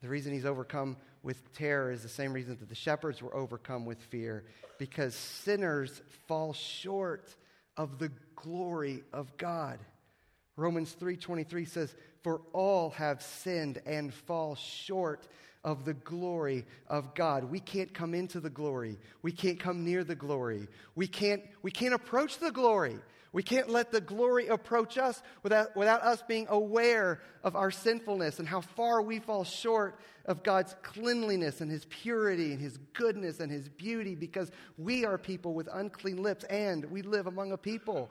The 0.00 0.08
reason 0.08 0.32
he's 0.32 0.46
overcome 0.46 0.96
with 1.22 1.54
terror 1.54 1.92
is 1.92 2.02
the 2.02 2.08
same 2.08 2.32
reason 2.32 2.56
that 2.60 2.70
the 2.70 2.74
shepherds 2.74 3.20
were 3.20 3.36
overcome 3.36 3.84
with 3.84 4.00
fear, 4.04 4.46
because 4.78 5.14
sinners 5.14 6.00
fall 6.26 6.54
short 6.54 7.28
of 7.76 7.98
the 7.98 8.10
glory 8.36 9.02
of 9.12 9.36
God. 9.36 9.80
Romans 10.56 10.96
3:23 10.98 11.68
says, 11.68 11.94
"For 12.22 12.40
all 12.52 12.90
have 12.90 13.22
sinned 13.22 13.80
and 13.86 14.12
fall 14.12 14.54
short 14.54 15.28
of 15.64 15.84
the 15.84 15.94
glory 15.94 16.64
of 16.86 17.14
God. 17.14 17.44
We 17.44 17.60
can't 17.60 17.92
come 17.92 18.14
into 18.14 18.40
the 18.40 18.50
glory. 18.50 18.98
We 19.22 19.32
can't 19.32 19.58
come 19.58 19.84
near 19.84 20.04
the 20.04 20.14
glory. 20.14 20.68
We 20.94 21.06
can't, 21.06 21.42
we 21.62 21.70
can't 21.70 21.94
approach 21.94 22.38
the 22.38 22.52
glory. 22.52 22.98
We 23.32 23.42
can't 23.42 23.68
let 23.68 23.92
the 23.92 24.00
glory 24.00 24.46
approach 24.46 24.96
us 24.96 25.22
without, 25.42 25.76
without 25.76 26.02
us 26.02 26.22
being 26.26 26.46
aware 26.48 27.20
of 27.44 27.56
our 27.56 27.70
sinfulness 27.70 28.38
and 28.38 28.48
how 28.48 28.62
far 28.62 29.02
we 29.02 29.18
fall 29.18 29.44
short 29.44 30.00
of 30.24 30.42
God's 30.42 30.74
cleanliness 30.82 31.60
and 31.60 31.70
His 31.70 31.84
purity 31.86 32.52
and 32.52 32.60
His 32.60 32.78
goodness 32.94 33.40
and 33.40 33.52
His 33.52 33.68
beauty 33.68 34.14
because 34.14 34.50
we 34.78 35.04
are 35.04 35.18
people 35.18 35.52
with 35.52 35.68
unclean 35.72 36.22
lips 36.22 36.44
and 36.44 36.84
we 36.86 37.02
live 37.02 37.26
among 37.26 37.52
a 37.52 37.58
people 37.58 38.10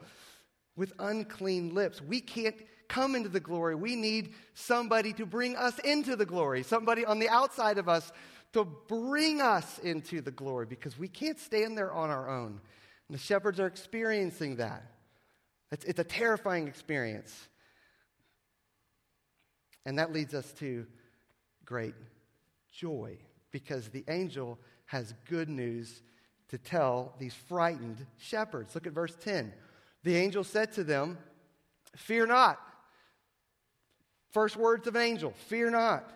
with 0.76 0.92
unclean 1.00 1.74
lips. 1.74 2.00
We 2.00 2.20
can't 2.20 2.54
come 2.88 3.14
into 3.14 3.28
the 3.28 3.40
glory. 3.40 3.74
We 3.74 3.96
need 3.96 4.34
somebody 4.54 5.12
to 5.14 5.26
bring 5.26 5.56
us 5.56 5.78
into 5.80 6.16
the 6.16 6.26
glory, 6.26 6.62
somebody 6.62 7.04
on 7.04 7.18
the 7.18 7.28
outside 7.28 7.78
of 7.78 7.88
us 7.88 8.10
to 8.52 8.64
bring 8.64 9.40
us 9.40 9.78
into 9.80 10.20
the 10.20 10.30
glory 10.30 10.66
because 10.66 10.98
we 10.98 11.08
can't 11.08 11.38
stand 11.38 11.76
there 11.76 11.92
on 11.92 12.10
our 12.10 12.28
own. 12.28 12.60
And 13.08 13.14
the 13.14 13.22
shepherds 13.22 13.60
are 13.60 13.66
experiencing 13.66 14.56
that. 14.56 14.82
It's, 15.70 15.84
it's 15.84 15.98
a 15.98 16.04
terrifying 16.04 16.66
experience. 16.66 17.48
And 19.84 19.98
that 19.98 20.12
leads 20.12 20.34
us 20.34 20.50
to 20.54 20.86
great 21.64 21.94
joy 22.72 23.18
because 23.50 23.88
the 23.88 24.04
angel 24.08 24.58
has 24.86 25.14
good 25.28 25.48
news 25.48 26.02
to 26.48 26.56
tell 26.56 27.14
these 27.18 27.34
frightened 27.34 28.06
shepherds. 28.16 28.74
Look 28.74 28.86
at 28.86 28.92
verse 28.94 29.14
10. 29.20 29.52
The 30.04 30.16
angel 30.16 30.44
said 30.44 30.72
to 30.72 30.84
them, 30.84 31.18
Fear 31.96 32.28
not. 32.28 32.60
First 34.30 34.56
words 34.56 34.86
of 34.86 34.96
an 34.96 35.02
angel 35.02 35.32
Fear 35.46 35.70
not, 35.70 36.10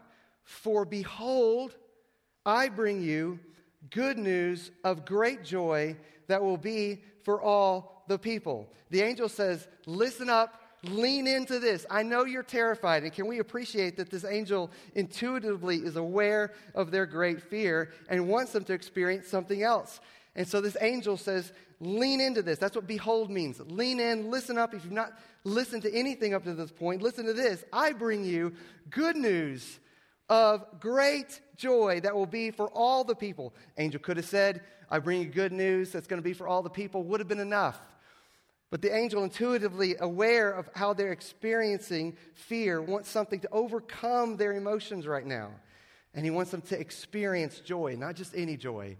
for 0.44 0.84
behold, 0.84 1.76
I 2.44 2.68
bring 2.68 3.02
you 3.02 3.38
good 3.90 4.18
news 4.18 4.70
of 4.84 5.04
great 5.04 5.44
joy 5.44 5.96
that 6.28 6.42
will 6.42 6.56
be 6.56 7.02
for 7.24 7.40
all 7.40 8.04
the 8.08 8.18
people. 8.18 8.68
The 8.90 9.02
angel 9.02 9.28
says, 9.28 9.68
Listen 9.86 10.28
up, 10.28 10.60
lean 10.84 11.26
into 11.26 11.58
this. 11.58 11.86
I 11.90 12.02
know 12.02 12.24
you're 12.24 12.42
terrified. 12.42 13.04
And 13.04 13.12
can 13.12 13.26
we 13.26 13.38
appreciate 13.38 13.96
that 13.96 14.10
this 14.10 14.24
angel 14.24 14.70
intuitively 14.94 15.76
is 15.78 15.96
aware 15.96 16.52
of 16.74 16.90
their 16.90 17.06
great 17.06 17.40
fear 17.40 17.92
and 18.08 18.28
wants 18.28 18.52
them 18.52 18.64
to 18.64 18.72
experience 18.72 19.28
something 19.28 19.62
else? 19.62 20.00
And 20.34 20.48
so 20.48 20.60
this 20.60 20.76
angel 20.80 21.16
says, 21.16 21.52
Lean 21.82 22.20
into 22.20 22.42
this. 22.42 22.60
That's 22.60 22.76
what 22.76 22.86
behold 22.86 23.28
means. 23.28 23.60
Lean 23.66 23.98
in, 23.98 24.30
listen 24.30 24.56
up. 24.56 24.72
If 24.72 24.84
you've 24.84 24.92
not 24.92 25.18
listened 25.42 25.82
to 25.82 25.92
anything 25.92 26.32
up 26.32 26.44
to 26.44 26.54
this 26.54 26.70
point, 26.70 27.02
listen 27.02 27.26
to 27.26 27.32
this. 27.32 27.64
I 27.72 27.92
bring 27.92 28.24
you 28.24 28.52
good 28.88 29.16
news 29.16 29.80
of 30.28 30.64
great 30.78 31.40
joy 31.56 31.98
that 32.04 32.14
will 32.14 32.26
be 32.26 32.52
for 32.52 32.68
all 32.70 33.02
the 33.02 33.16
people. 33.16 33.52
Angel 33.78 34.00
could 34.00 34.16
have 34.16 34.26
said, 34.26 34.60
I 34.88 35.00
bring 35.00 35.22
you 35.22 35.26
good 35.26 35.50
news 35.50 35.90
that's 35.90 36.06
going 36.06 36.22
to 36.22 36.24
be 36.24 36.34
for 36.34 36.46
all 36.46 36.62
the 36.62 36.70
people, 36.70 37.02
would 37.02 37.18
have 37.18 37.28
been 37.28 37.40
enough. 37.40 37.80
But 38.70 38.80
the 38.80 38.94
angel, 38.94 39.24
intuitively 39.24 39.96
aware 39.98 40.52
of 40.52 40.70
how 40.76 40.94
they're 40.94 41.10
experiencing 41.10 42.16
fear, 42.34 42.80
wants 42.80 43.10
something 43.10 43.40
to 43.40 43.48
overcome 43.50 44.36
their 44.36 44.52
emotions 44.52 45.04
right 45.04 45.26
now. 45.26 45.50
And 46.14 46.24
he 46.24 46.30
wants 46.30 46.52
them 46.52 46.62
to 46.62 46.78
experience 46.78 47.58
joy, 47.58 47.96
not 47.98 48.14
just 48.14 48.36
any 48.36 48.56
joy. 48.56 48.96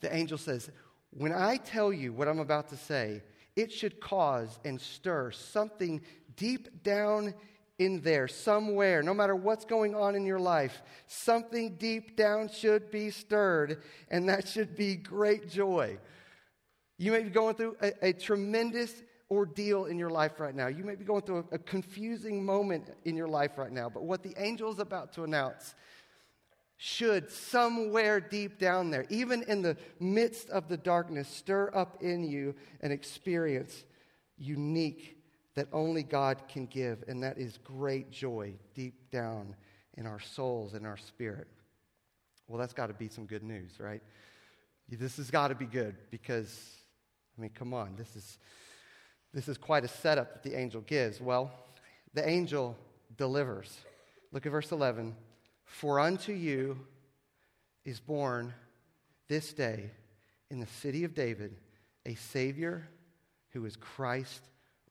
The 0.00 0.14
angel 0.14 0.38
says, 0.38 0.70
when 1.16 1.32
I 1.32 1.56
tell 1.56 1.92
you 1.92 2.12
what 2.12 2.28
I'm 2.28 2.38
about 2.38 2.68
to 2.70 2.76
say, 2.76 3.22
it 3.54 3.70
should 3.70 4.00
cause 4.00 4.58
and 4.64 4.80
stir 4.80 5.30
something 5.30 6.00
deep 6.36 6.82
down 6.82 7.34
in 7.78 8.00
there, 8.00 8.28
somewhere, 8.28 9.02
no 9.02 9.12
matter 9.12 9.34
what's 9.34 9.64
going 9.64 9.94
on 9.94 10.14
in 10.14 10.24
your 10.24 10.38
life. 10.38 10.82
Something 11.06 11.76
deep 11.76 12.16
down 12.16 12.48
should 12.48 12.90
be 12.90 13.10
stirred, 13.10 13.82
and 14.10 14.28
that 14.28 14.48
should 14.48 14.76
be 14.76 14.96
great 14.96 15.50
joy. 15.50 15.98
You 16.96 17.12
may 17.12 17.22
be 17.22 17.30
going 17.30 17.56
through 17.56 17.76
a, 17.82 18.08
a 18.08 18.12
tremendous 18.12 19.02
ordeal 19.30 19.86
in 19.86 19.98
your 19.98 20.10
life 20.10 20.38
right 20.38 20.54
now. 20.54 20.68
You 20.68 20.84
may 20.84 20.94
be 20.94 21.04
going 21.04 21.22
through 21.22 21.46
a, 21.50 21.56
a 21.56 21.58
confusing 21.58 22.44
moment 22.44 22.90
in 23.04 23.16
your 23.16 23.28
life 23.28 23.58
right 23.58 23.72
now, 23.72 23.88
but 23.88 24.04
what 24.04 24.22
the 24.22 24.34
angel 24.36 24.70
is 24.72 24.78
about 24.78 25.12
to 25.14 25.24
announce 25.24 25.74
should 26.84 27.30
somewhere 27.30 28.18
deep 28.20 28.58
down 28.58 28.90
there, 28.90 29.06
even 29.08 29.44
in 29.44 29.62
the 29.62 29.76
midst 30.00 30.50
of 30.50 30.66
the 30.66 30.76
darkness, 30.76 31.28
stir 31.28 31.70
up 31.72 32.02
in 32.02 32.24
you 32.24 32.52
an 32.80 32.90
experience 32.90 33.84
unique 34.36 35.16
that 35.54 35.68
only 35.72 36.02
God 36.02 36.42
can 36.48 36.66
give, 36.66 37.04
and 37.06 37.22
that 37.22 37.38
is 37.38 37.56
great 37.58 38.10
joy 38.10 38.54
deep 38.74 39.12
down 39.12 39.54
in 39.96 40.08
our 40.08 40.18
souls 40.18 40.74
and 40.74 40.84
our 40.84 40.96
spirit. 40.96 41.46
Well, 42.48 42.58
that's 42.58 42.72
got 42.72 42.88
to 42.88 42.94
be 42.94 43.06
some 43.06 43.26
good 43.26 43.44
news, 43.44 43.78
right? 43.78 44.02
This 44.88 45.18
has 45.18 45.30
got 45.30 45.48
to 45.48 45.54
be 45.54 45.66
good 45.66 45.94
because, 46.10 46.68
I 47.38 47.42
mean, 47.42 47.52
come 47.54 47.72
on, 47.72 47.94
this 47.94 48.16
is, 48.16 48.38
this 49.32 49.46
is 49.46 49.56
quite 49.56 49.84
a 49.84 49.88
setup 49.88 50.32
that 50.32 50.42
the 50.42 50.58
angel 50.58 50.80
gives. 50.80 51.20
Well, 51.20 51.52
the 52.12 52.28
angel 52.28 52.76
delivers. 53.16 53.72
Look 54.32 54.46
at 54.46 54.50
verse 54.50 54.72
11. 54.72 55.14
For 55.72 55.98
unto 55.98 56.32
you 56.32 56.78
is 57.86 57.98
born 57.98 58.52
this 59.28 59.54
day 59.54 59.90
in 60.50 60.60
the 60.60 60.66
city 60.66 61.02
of 61.02 61.14
David 61.14 61.56
a 62.04 62.14
Savior 62.14 62.86
who 63.52 63.64
is 63.64 63.74
Christ 63.76 64.42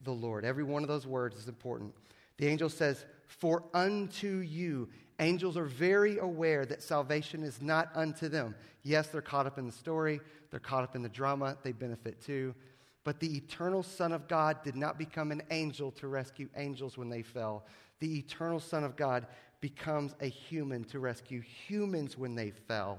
the 0.02 0.12
Lord. 0.12 0.44
Every 0.44 0.64
one 0.64 0.82
of 0.82 0.90
those 0.90 1.06
words 1.06 1.38
is 1.38 1.48
important. 1.48 1.94
The 2.38 2.48
angel 2.48 2.68
says, 2.68 3.06
For 3.28 3.64
unto 3.76 4.40
you. 4.40 4.90
Angels 5.20 5.56
are 5.56 5.66
very 5.66 6.18
aware 6.18 6.66
that 6.66 6.82
salvation 6.82 7.44
is 7.44 7.62
not 7.62 7.92
unto 7.94 8.28
them. 8.28 8.56
Yes, 8.82 9.08
they're 9.08 9.22
caught 9.22 9.46
up 9.46 9.60
in 9.60 9.68
the 9.68 9.72
story, 9.72 10.20
they're 10.50 10.60
caught 10.60 10.84
up 10.84 10.96
in 10.96 11.04
the 11.04 11.10
drama, 11.10 11.58
they 11.62 11.74
benefit 11.74 12.20
too. 12.26 12.56
But 13.04 13.20
the 13.20 13.38
eternal 13.38 13.84
Son 13.84 14.12
of 14.12 14.28
God 14.28 14.64
did 14.64 14.76
not 14.76 14.98
become 14.98 15.32
an 15.32 15.44
angel 15.52 15.92
to 15.92 16.08
rescue 16.08 16.50
angels 16.56 16.98
when 16.98 17.10
they 17.10 17.22
fell. 17.22 17.66
The 18.02 18.18
eternal 18.18 18.60
Son 18.60 18.84
of 18.84 18.98
God 18.98 19.28
becomes 19.62 20.16
a 20.20 20.28
human 20.28 20.84
to 20.86 21.00
rescue 21.00 21.40
humans 21.40 22.18
when 22.18 22.36
they 22.36 22.50
fell. 22.50 22.98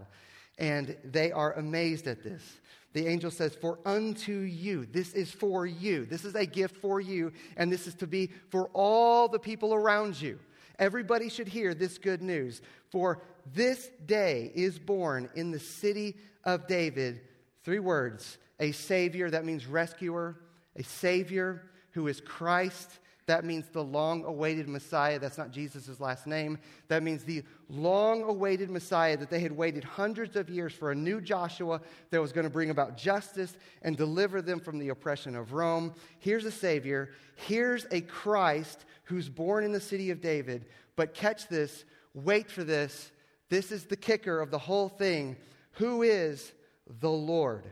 And 0.59 0.97
they 1.05 1.33
are 1.33 1.53
amazed 1.55 2.07
at 2.07 2.23
this. 2.23 2.61
The 2.93 3.09
angel 3.09 3.31
says, 3.31 3.55
For 3.55 3.79
unto 3.85 4.33
you, 4.33 4.87
this 4.87 5.13
is 5.13 5.31
for 5.31 5.67
you. 5.67 6.07
This 6.07 6.25
is 6.25 6.37
a 6.37 6.47
gift 6.47 6.77
for 6.77 7.01
you, 7.01 7.33
and 7.57 7.71
this 7.71 7.87
is 7.87 7.95
to 7.97 8.07
be 8.07 8.31
for 8.51 8.71
all 8.73 9.29
the 9.29 9.39
people 9.39 9.75
around 9.75 10.21
you. 10.21 10.39
Everybody 10.79 11.29
should 11.29 11.49
hear 11.49 11.75
this 11.75 11.99
good 11.99 12.23
news. 12.23 12.63
For 12.91 13.23
this 13.55 13.91
day 14.07 14.53
is 14.55 14.79
born 14.79 15.29
in 15.35 15.51
the 15.51 15.59
city 15.59 16.17
of 16.45 16.69
David. 16.69 17.23
Three 17.65 17.81
words 17.81 18.39
a 18.61 18.71
Savior, 18.71 19.31
that 19.31 19.45
means 19.45 19.67
rescuer, 19.67 20.37
a 20.77 20.85
Savior 20.85 21.63
who 21.91 22.07
is 22.07 22.21
Christ 22.21 23.01
that 23.27 23.45
means 23.45 23.69
the 23.69 23.85
long 23.85 24.25
awaited 24.25 24.69
Messiah. 24.69 25.19
That's 25.19 25.39
not 25.39 25.53
Jesus' 25.53 26.01
last 26.01 26.27
name. 26.27 26.59
That 26.89 27.03
means 27.03 27.23
the 27.23 27.45
long 27.69 28.23
awaited 28.23 28.69
Messiah 28.69 29.17
that 29.17 29.31
they 29.31 29.39
had 29.39 29.53
waited 29.53 29.85
hundreds 29.85 30.35
of 30.35 30.51
years 30.51 30.73
for 30.73 30.91
a 30.91 30.95
new 30.95 31.21
Joshua 31.21 31.81
that 32.11 32.21
was 32.21 32.33
going 32.33 32.45
to 32.45 32.51
bring 32.51 32.71
about 32.71 32.97
justice 32.97 33.57
and 33.83 33.97
deliver 33.97 34.43
them 34.43 34.59
from 34.59 34.79
the 34.79 34.89
oppression 34.89 35.37
of 35.37 35.53
Rome. 35.53 35.95
Here's 36.19 36.45
a 36.45 36.51
Savior. 36.51 37.11
Here's 37.37 37.87
a 37.93 38.01
Christ 38.01 38.85
who's 39.05 39.29
born 39.29 39.63
in 39.63 39.73
the 39.73 39.81
city 39.81 40.11
of 40.11 40.21
David. 40.21 40.67
But 40.97 41.15
catch 41.15 41.49
this, 41.49 41.85
wait 42.15 42.51
for 42.51 42.65
this. 42.65 43.13
This 43.51 43.71
is 43.71 43.85
the 43.85 43.97
kicker 43.97 44.41
of 44.41 44.51
the 44.51 44.59
whole 44.59 44.89
thing. 44.89 45.37
Who 45.73 46.03
is 46.03 46.53
the 47.01 47.11
Lord? 47.11 47.65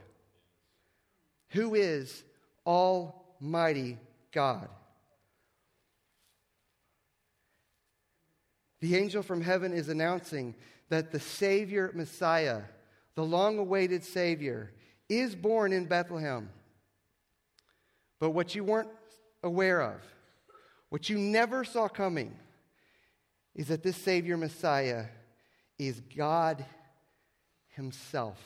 Who 1.48 1.74
is 1.74 2.22
Almighty 2.64 3.98
God? 4.30 4.68
The 8.80 8.96
angel 8.96 9.22
from 9.22 9.42
heaven 9.42 9.72
is 9.72 9.88
announcing 9.88 10.54
that 10.88 11.12
the 11.12 11.20
Savior, 11.20 11.90
Messiah, 11.94 12.62
the 13.14 13.24
long 13.24 13.58
awaited 13.58 14.04
Savior, 14.04 14.72
is 15.08 15.34
born 15.34 15.72
in 15.72 15.84
Bethlehem. 15.84 16.48
But 18.18 18.30
what 18.30 18.54
you 18.54 18.64
weren't 18.64 18.90
aware 19.42 19.80
of, 19.82 20.00
what 20.88 21.08
you 21.08 21.18
never 21.18 21.64
saw 21.64 21.88
coming, 21.88 22.34
is 23.54 23.68
that 23.68 23.82
this 23.82 23.96
Savior, 23.96 24.36
Messiah, 24.36 25.06
is 25.78 26.00
God 26.16 26.64
Himself. 27.68 28.38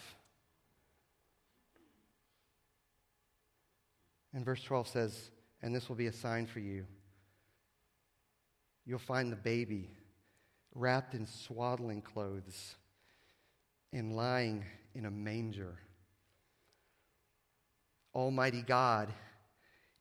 And 4.32 4.44
verse 4.44 4.62
12 4.62 4.88
says, 4.88 5.30
And 5.62 5.74
this 5.74 5.88
will 5.88 5.96
be 5.96 6.06
a 6.08 6.12
sign 6.12 6.46
for 6.46 6.58
you. 6.58 6.86
You'll 8.84 8.98
find 8.98 9.30
the 9.30 9.36
baby 9.36 9.90
wrapped 10.74 11.14
in 11.14 11.26
swaddling 11.26 12.02
clothes 12.02 12.74
and 13.92 14.16
lying 14.16 14.64
in 14.94 15.06
a 15.06 15.10
manger. 15.10 15.78
Almighty 18.14 18.62
God 18.62 19.12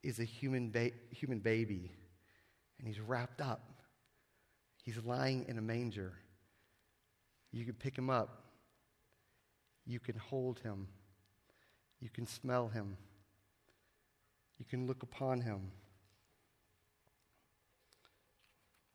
is 0.02 0.20
a 0.20 0.24
human, 0.24 0.70
ba- 0.70 0.92
human 1.12 1.40
baby, 1.40 1.92
and 2.78 2.88
he's 2.88 3.00
wrapped 3.00 3.42
up. 3.42 3.62
He's 4.84 4.98
lying 5.04 5.46
in 5.48 5.58
a 5.58 5.62
manger. 5.62 6.14
You 7.52 7.66
can 7.66 7.76
pick 7.76 7.96
him 7.96 8.10
up, 8.10 8.44
you 9.86 10.00
can 10.00 10.16
hold 10.16 10.60
him, 10.60 10.88
you 12.00 12.10
can 12.10 12.26
smell 12.26 12.68
him, 12.68 12.98
you 14.58 14.66
can 14.66 14.88
look 14.88 15.04
upon 15.04 15.42
him. 15.42 15.72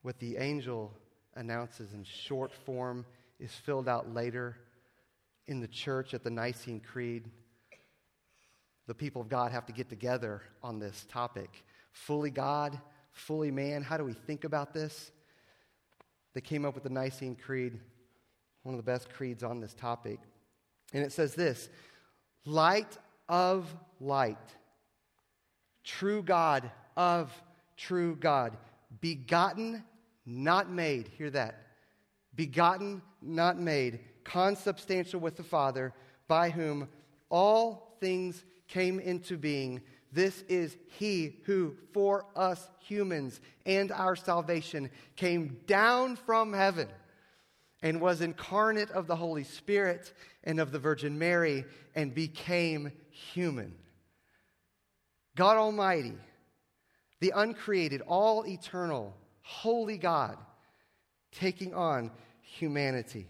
What 0.02 0.18
the 0.18 0.36
angel 0.38 0.92
announces 1.38 1.94
in 1.94 2.04
short 2.04 2.52
form 2.52 3.06
is 3.38 3.52
filled 3.52 3.88
out 3.88 4.12
later 4.12 4.56
in 5.46 5.60
the 5.60 5.68
church 5.68 6.12
at 6.12 6.24
the 6.24 6.30
Nicene 6.30 6.80
Creed. 6.80 7.30
The 8.86 8.94
people 8.94 9.22
of 9.22 9.28
God 9.28 9.52
have 9.52 9.64
to 9.66 9.72
get 9.72 9.88
together 9.88 10.42
on 10.62 10.78
this 10.78 11.06
topic. 11.08 11.64
Fully 11.92 12.30
God, 12.30 12.78
fully 13.12 13.50
man. 13.50 13.82
How 13.82 13.96
do 13.96 14.04
we 14.04 14.12
think 14.12 14.44
about 14.44 14.74
this? 14.74 15.12
They 16.34 16.40
came 16.40 16.64
up 16.64 16.74
with 16.74 16.84
the 16.84 16.90
Nicene 16.90 17.36
Creed, 17.36 17.78
one 18.64 18.74
of 18.74 18.78
the 18.84 18.90
best 18.90 19.08
creeds 19.10 19.42
on 19.42 19.60
this 19.60 19.74
topic. 19.74 20.18
And 20.92 21.04
it 21.04 21.12
says 21.12 21.34
this 21.34 21.68
light 22.44 22.98
of 23.28 23.72
light, 24.00 24.36
true 25.84 26.22
God 26.22 26.70
of 26.96 27.32
true 27.76 28.16
God, 28.16 28.56
begotten 29.00 29.84
not 30.28 30.70
made. 30.70 31.08
Hear 31.16 31.30
that. 31.30 31.66
Begotten, 32.34 33.02
not 33.22 33.58
made, 33.58 34.00
consubstantial 34.24 35.20
with 35.20 35.36
the 35.36 35.42
Father, 35.42 35.94
by 36.28 36.50
whom 36.50 36.88
all 37.30 37.96
things 38.00 38.44
came 38.68 39.00
into 39.00 39.36
being. 39.36 39.80
This 40.12 40.42
is 40.42 40.76
He 40.98 41.38
who, 41.44 41.74
for 41.92 42.26
us 42.36 42.68
humans 42.80 43.40
and 43.66 43.90
our 43.90 44.14
salvation, 44.14 44.90
came 45.16 45.58
down 45.66 46.16
from 46.16 46.52
heaven 46.52 46.88
and 47.82 48.00
was 48.00 48.20
incarnate 48.20 48.90
of 48.90 49.06
the 49.06 49.16
Holy 49.16 49.44
Spirit 49.44 50.12
and 50.44 50.60
of 50.60 50.72
the 50.72 50.78
Virgin 50.78 51.18
Mary 51.18 51.64
and 51.94 52.14
became 52.14 52.92
human. 53.10 53.74
God 55.36 55.56
Almighty, 55.56 56.16
the 57.20 57.32
uncreated, 57.34 58.02
all 58.02 58.46
eternal, 58.46 59.14
holy 59.48 59.96
God 59.96 60.36
taking 61.32 61.72
on 61.72 62.10
humanity. 62.42 63.26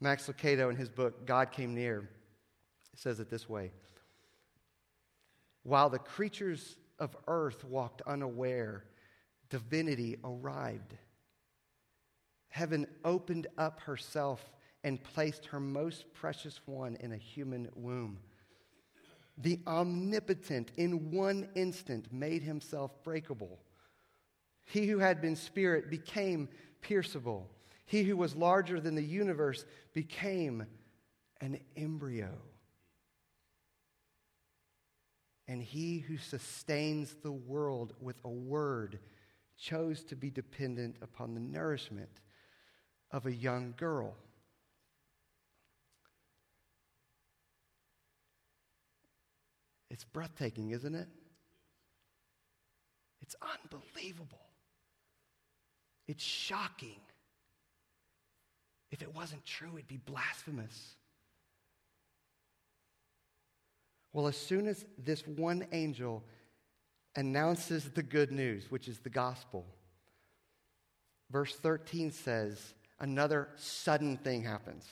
Max 0.00 0.28
Lucado, 0.28 0.68
in 0.68 0.76
his 0.76 0.90
book, 0.90 1.26
God 1.26 1.50
Came 1.50 1.74
Near, 1.74 2.10
says 2.94 3.20
it 3.20 3.30
this 3.30 3.48
way 3.48 3.70
While 5.62 5.88
the 5.88 5.98
creatures 5.98 6.76
of 6.98 7.16
earth 7.26 7.64
walked 7.64 8.02
unaware, 8.02 8.84
divinity 9.48 10.18
arrived. 10.22 10.94
Heaven 12.48 12.86
opened 13.02 13.46
up 13.56 13.80
herself 13.80 14.52
and 14.84 15.02
placed 15.02 15.46
her 15.46 15.60
most 15.60 16.12
precious 16.12 16.60
one 16.66 16.96
in 17.00 17.12
a 17.12 17.16
human 17.16 17.70
womb. 17.74 18.18
The 19.38 19.58
omnipotent, 19.66 20.70
in 20.76 21.12
one 21.12 21.48
instant, 21.54 22.12
made 22.12 22.42
himself 22.42 23.02
breakable 23.02 23.58
he 24.64 24.86
who 24.86 24.98
had 24.98 25.20
been 25.20 25.36
spirit 25.36 25.90
became 25.90 26.48
pierceable. 26.82 27.44
He 27.86 28.04
who 28.04 28.16
was 28.16 28.36
larger 28.36 28.80
than 28.80 28.94
the 28.94 29.02
universe 29.02 29.64
became 29.92 30.64
an 31.40 31.58
embryo. 31.76 32.30
And 35.48 35.60
he 35.60 35.98
who 35.98 36.16
sustains 36.16 37.16
the 37.22 37.32
world 37.32 37.94
with 38.00 38.16
a 38.24 38.30
word 38.30 39.00
chose 39.58 40.04
to 40.04 40.16
be 40.16 40.30
dependent 40.30 40.96
upon 41.02 41.34
the 41.34 41.40
nourishment 41.40 42.20
of 43.10 43.26
a 43.26 43.32
young 43.32 43.74
girl. 43.76 44.14
It's 49.90 50.04
breathtaking, 50.04 50.70
isn't 50.70 50.94
it? 50.94 51.08
It's 53.20 53.34
unbelievable. 53.42 54.49
It's 56.10 56.24
shocking. 56.24 57.00
If 58.90 59.00
it 59.00 59.14
wasn't 59.14 59.46
true, 59.46 59.70
it'd 59.74 59.86
be 59.86 60.00
blasphemous. 60.04 60.96
Well, 64.12 64.26
as 64.26 64.36
soon 64.36 64.66
as 64.66 64.84
this 64.98 65.24
one 65.24 65.68
angel 65.70 66.24
announces 67.14 67.90
the 67.90 68.02
good 68.02 68.32
news, 68.32 68.72
which 68.72 68.88
is 68.88 68.98
the 68.98 69.08
gospel, 69.08 69.64
verse 71.30 71.54
13 71.54 72.10
says, 72.10 72.74
another 72.98 73.46
sudden 73.54 74.16
thing 74.16 74.42
happens. 74.42 74.84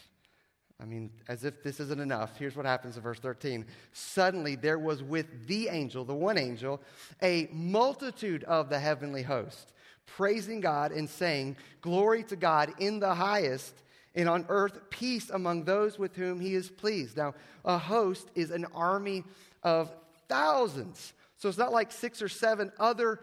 I 0.80 0.84
mean, 0.84 1.10
as 1.26 1.42
if 1.42 1.64
this 1.64 1.80
isn't 1.80 2.00
enough, 2.00 2.38
here's 2.38 2.54
what 2.54 2.64
happens 2.64 2.96
in 2.96 3.02
verse 3.02 3.18
13. 3.18 3.66
Suddenly 3.90 4.54
there 4.54 4.78
was 4.78 5.02
with 5.02 5.48
the 5.48 5.66
angel, 5.66 6.04
the 6.04 6.14
one 6.14 6.38
angel, 6.38 6.80
a 7.20 7.48
multitude 7.52 8.44
of 8.44 8.68
the 8.68 8.78
heavenly 8.78 9.24
host 9.24 9.72
praising 10.16 10.60
God 10.60 10.92
and 10.92 11.08
saying, 11.08 11.56
Glory 11.80 12.22
to 12.24 12.36
God 12.36 12.72
in 12.78 13.00
the 13.00 13.14
highest, 13.14 13.74
and 14.14 14.28
on 14.28 14.46
earth 14.48 14.90
peace 14.90 15.30
among 15.30 15.64
those 15.64 15.98
with 15.98 16.16
whom 16.16 16.40
he 16.40 16.54
is 16.54 16.70
pleased. 16.70 17.16
Now, 17.16 17.34
a 17.64 17.78
host 17.78 18.28
is 18.34 18.50
an 18.50 18.66
army 18.74 19.24
of 19.62 19.94
thousands. 20.28 21.12
So 21.36 21.48
it's 21.48 21.58
not 21.58 21.72
like 21.72 21.92
six 21.92 22.20
or 22.20 22.28
seven 22.28 22.72
other 22.78 23.20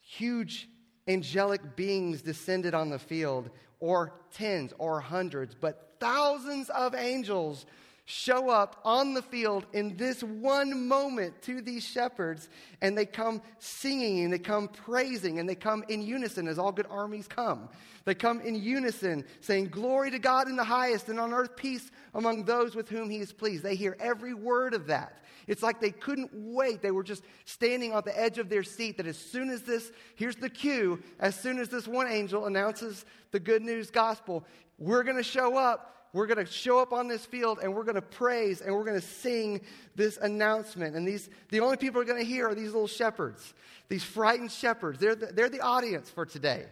huge 0.00 0.68
angelic 1.08 1.76
beings 1.76 2.22
descended 2.22 2.74
on 2.74 2.90
the 2.90 2.98
field, 2.98 3.50
or 3.80 4.12
tens 4.32 4.72
or 4.78 5.00
hundreds, 5.00 5.54
but 5.54 5.96
thousands 6.00 6.68
of 6.70 6.94
angels 6.94 7.66
show 8.10 8.48
up 8.48 8.80
on 8.86 9.12
the 9.12 9.20
field 9.20 9.66
in 9.74 9.94
this 9.98 10.22
one 10.22 10.88
moment 10.88 11.42
to 11.42 11.60
these 11.60 11.86
shepherds, 11.86 12.48
and 12.80 12.96
they 12.96 13.04
come 13.04 13.42
singing 13.58 14.24
and 14.24 14.32
they 14.32 14.38
come 14.38 14.66
praising 14.66 15.38
and 15.38 15.46
they 15.46 15.54
come 15.54 15.84
in 15.90 16.00
unison 16.00 16.48
as 16.48 16.58
all 16.58 16.72
good 16.72 16.86
armies 16.88 17.28
come. 17.28 17.68
They 18.06 18.14
come 18.14 18.40
in 18.40 18.54
unison, 18.54 19.26
saying, 19.42 19.66
Glory 19.66 20.10
to 20.12 20.18
God 20.18 20.48
in 20.48 20.56
the 20.56 20.64
highest, 20.64 21.10
and 21.10 21.20
on 21.20 21.34
earth 21.34 21.54
peace 21.54 21.90
among 22.14 22.44
those 22.44 22.74
with 22.74 22.88
whom 22.88 23.10
he 23.10 23.18
is 23.18 23.30
pleased. 23.30 23.62
They 23.62 23.76
hear 23.76 23.94
every 24.00 24.32
word 24.32 24.72
of 24.72 24.86
that. 24.86 25.22
It's 25.46 25.62
like 25.62 25.78
they 25.78 25.90
couldn't 25.90 26.30
wait. 26.32 26.80
They 26.80 26.90
were 26.90 27.04
just 27.04 27.22
standing 27.44 27.92
on 27.92 28.04
the 28.06 28.18
edge 28.18 28.38
of 28.38 28.48
their 28.48 28.62
seat 28.62 28.96
that 28.96 29.06
as 29.06 29.18
soon 29.18 29.50
as 29.50 29.60
this, 29.64 29.92
here's 30.14 30.36
the 30.36 30.48
cue, 30.48 31.02
as 31.20 31.38
soon 31.38 31.58
as 31.58 31.68
this 31.68 31.86
one 31.86 32.08
angel 32.08 32.46
announces 32.46 33.04
the 33.32 33.40
good 33.40 33.60
news 33.60 33.90
gospel, 33.90 34.46
we're 34.78 35.02
going 35.02 35.18
to 35.18 35.22
show 35.22 35.58
up 35.58 35.97
we're 36.12 36.26
going 36.26 36.44
to 36.44 36.50
show 36.50 36.78
up 36.78 36.92
on 36.92 37.08
this 37.08 37.24
field 37.26 37.58
and 37.62 37.74
we're 37.74 37.84
going 37.84 37.94
to 37.94 38.02
praise 38.02 38.60
and 38.60 38.74
we're 38.74 38.84
going 38.84 39.00
to 39.00 39.06
sing 39.06 39.60
this 39.94 40.16
announcement. 40.16 40.96
And 40.96 41.06
these, 41.06 41.28
the 41.50 41.60
only 41.60 41.76
people 41.76 42.00
are 42.00 42.04
going 42.04 42.18
to 42.18 42.28
hear 42.28 42.48
are 42.48 42.54
these 42.54 42.72
little 42.72 42.86
shepherds, 42.86 43.54
these 43.88 44.04
frightened 44.04 44.50
shepherds. 44.50 44.98
They're 44.98 45.14
the, 45.14 45.26
they're 45.26 45.50
the 45.50 45.60
audience 45.60 46.08
for 46.08 46.24
today. 46.24 46.64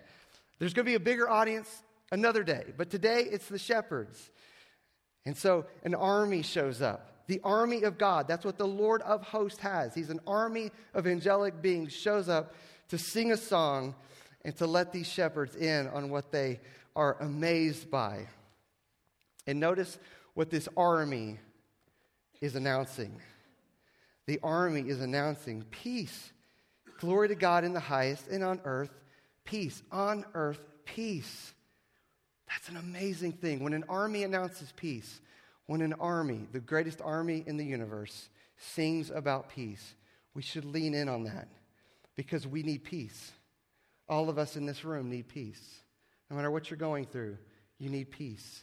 There's 0.59 0.73
going 0.73 0.87
to 0.87 0.91
be 0.91 0.97
a 0.97 1.01
bigger 1.01 1.29
audience 1.29 1.83
another 2.11 2.43
day, 2.43 2.65
but 2.77 2.91
today 2.91 3.23
it's 3.31 3.49
the 3.49 3.59
shepherds. 3.59 4.31
And 5.27 5.37
so 5.37 5.67
an 5.85 5.95
army 5.95 6.43
shows 6.43 6.81
up. 6.81 7.13
The 7.27 7.41
army 7.43 7.83
of 7.83 7.99
God. 7.99 8.29
That's 8.29 8.45
what 8.45 8.57
the 8.57 8.69
Lord 8.69 9.03
of 9.03 9.23
hosts 9.23 9.59
has. 9.59 9.95
He's 9.95 10.11
an 10.11 10.21
army 10.27 10.71
of 10.95 11.07
angelic 11.07 11.61
beings, 11.61 11.93
shows 11.93 12.29
up 12.29 12.55
to 12.89 12.99
sing 12.99 13.33
a 13.33 13.37
song 13.37 13.97
and 14.45 14.57
to 14.59 14.67
let 14.67 14.93
these 14.93 15.09
shepherds 15.09 15.57
in 15.57 15.89
on 15.89 16.09
what 16.09 16.31
they 16.31 16.61
are 16.95 17.17
amazed 17.21 17.91
by. 17.91 18.29
And 19.47 19.61
notice 19.61 19.99
what 20.35 20.51
this 20.51 20.69
army 20.77 21.39
is 22.41 22.57
announcing. 22.57 23.21
The 24.27 24.41
army 24.43 24.83
is 24.83 25.01
announcing 25.01 25.65
peace. 25.71 26.33
Glory 26.99 27.29
to 27.29 27.35
God 27.35 27.65
in 27.65 27.73
the 27.73 27.81
highest, 27.81 28.29
and 28.29 28.43
on 28.43 28.61
earth, 28.65 28.91
peace. 29.45 29.83
On 29.93 30.25
earth, 30.35 30.61
peace. 30.85 31.53
That's 32.49 32.69
an 32.69 32.77
amazing 32.77 33.33
thing. 33.33 33.63
When 33.63 33.73
an 33.73 33.85
army 33.89 34.25
announces 34.25 34.73
peace, 34.77 35.21
when 35.67 35.81
an 35.81 35.95
army, 35.95 36.47
the 36.53 36.61
greatest 36.61 37.01
army 37.03 37.45
in 37.47 37.57
the 37.57 37.65
universe, 37.65 38.29
sings 38.57 39.11
about 39.11 39.51
peace, 39.51 39.95
we 40.35 40.43
should 40.43 40.65
lean 40.65 40.95
in 40.95 41.09
on 41.09 41.25
that 41.25 41.49
because 42.15 42.47
we 42.47 42.63
need 42.63 42.85
peace. 42.85 43.33
All 44.09 44.29
of 44.29 44.39
us 44.39 44.57
in 44.57 44.67
this 44.67 44.85
room 44.85 45.11
need 45.11 45.29
peace. 45.29 45.81
No 46.31 46.37
matter 46.37 46.51
what 46.51 46.71
you're 46.71 46.79
going 46.79 47.07
through, 47.07 47.39
you 47.79 47.91
need 47.91 48.11
peace. 48.11 48.63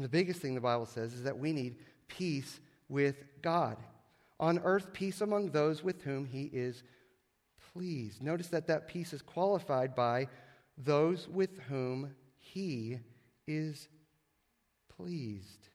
And 0.00 0.04
the 0.06 0.08
biggest 0.08 0.40
thing 0.40 0.54
the 0.54 0.62
Bible 0.62 0.86
says 0.86 1.12
is 1.12 1.24
that 1.24 1.38
we 1.38 1.52
need 1.52 1.76
peace 2.08 2.58
with 2.88 3.16
God. 3.42 3.76
On 4.38 4.58
earth, 4.60 4.94
peace 4.94 5.20
among 5.20 5.50
those 5.50 5.84
with 5.84 6.00
whom 6.00 6.24
He 6.24 6.44
is 6.54 6.82
pleased. 7.74 8.22
Notice 8.22 8.46
that 8.46 8.66
that 8.68 8.88
peace 8.88 9.12
is 9.12 9.20
qualified 9.20 9.94
by 9.94 10.28
those 10.78 11.28
with 11.28 11.58
whom 11.68 12.14
He 12.38 12.98
is 13.46 13.90
pleased. 14.88 15.68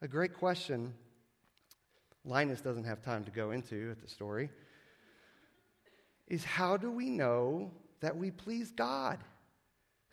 A 0.00 0.06
great 0.06 0.34
question 0.34 0.94
Linus 2.24 2.60
doesn't 2.60 2.84
have 2.84 3.02
time 3.02 3.24
to 3.24 3.32
go 3.32 3.50
into 3.50 3.90
at 3.90 4.00
the 4.00 4.08
story 4.08 4.48
is 6.28 6.44
how 6.44 6.76
do 6.76 6.88
we 6.88 7.10
know 7.10 7.72
that 7.98 8.16
we 8.16 8.30
please 8.30 8.70
God 8.70 9.18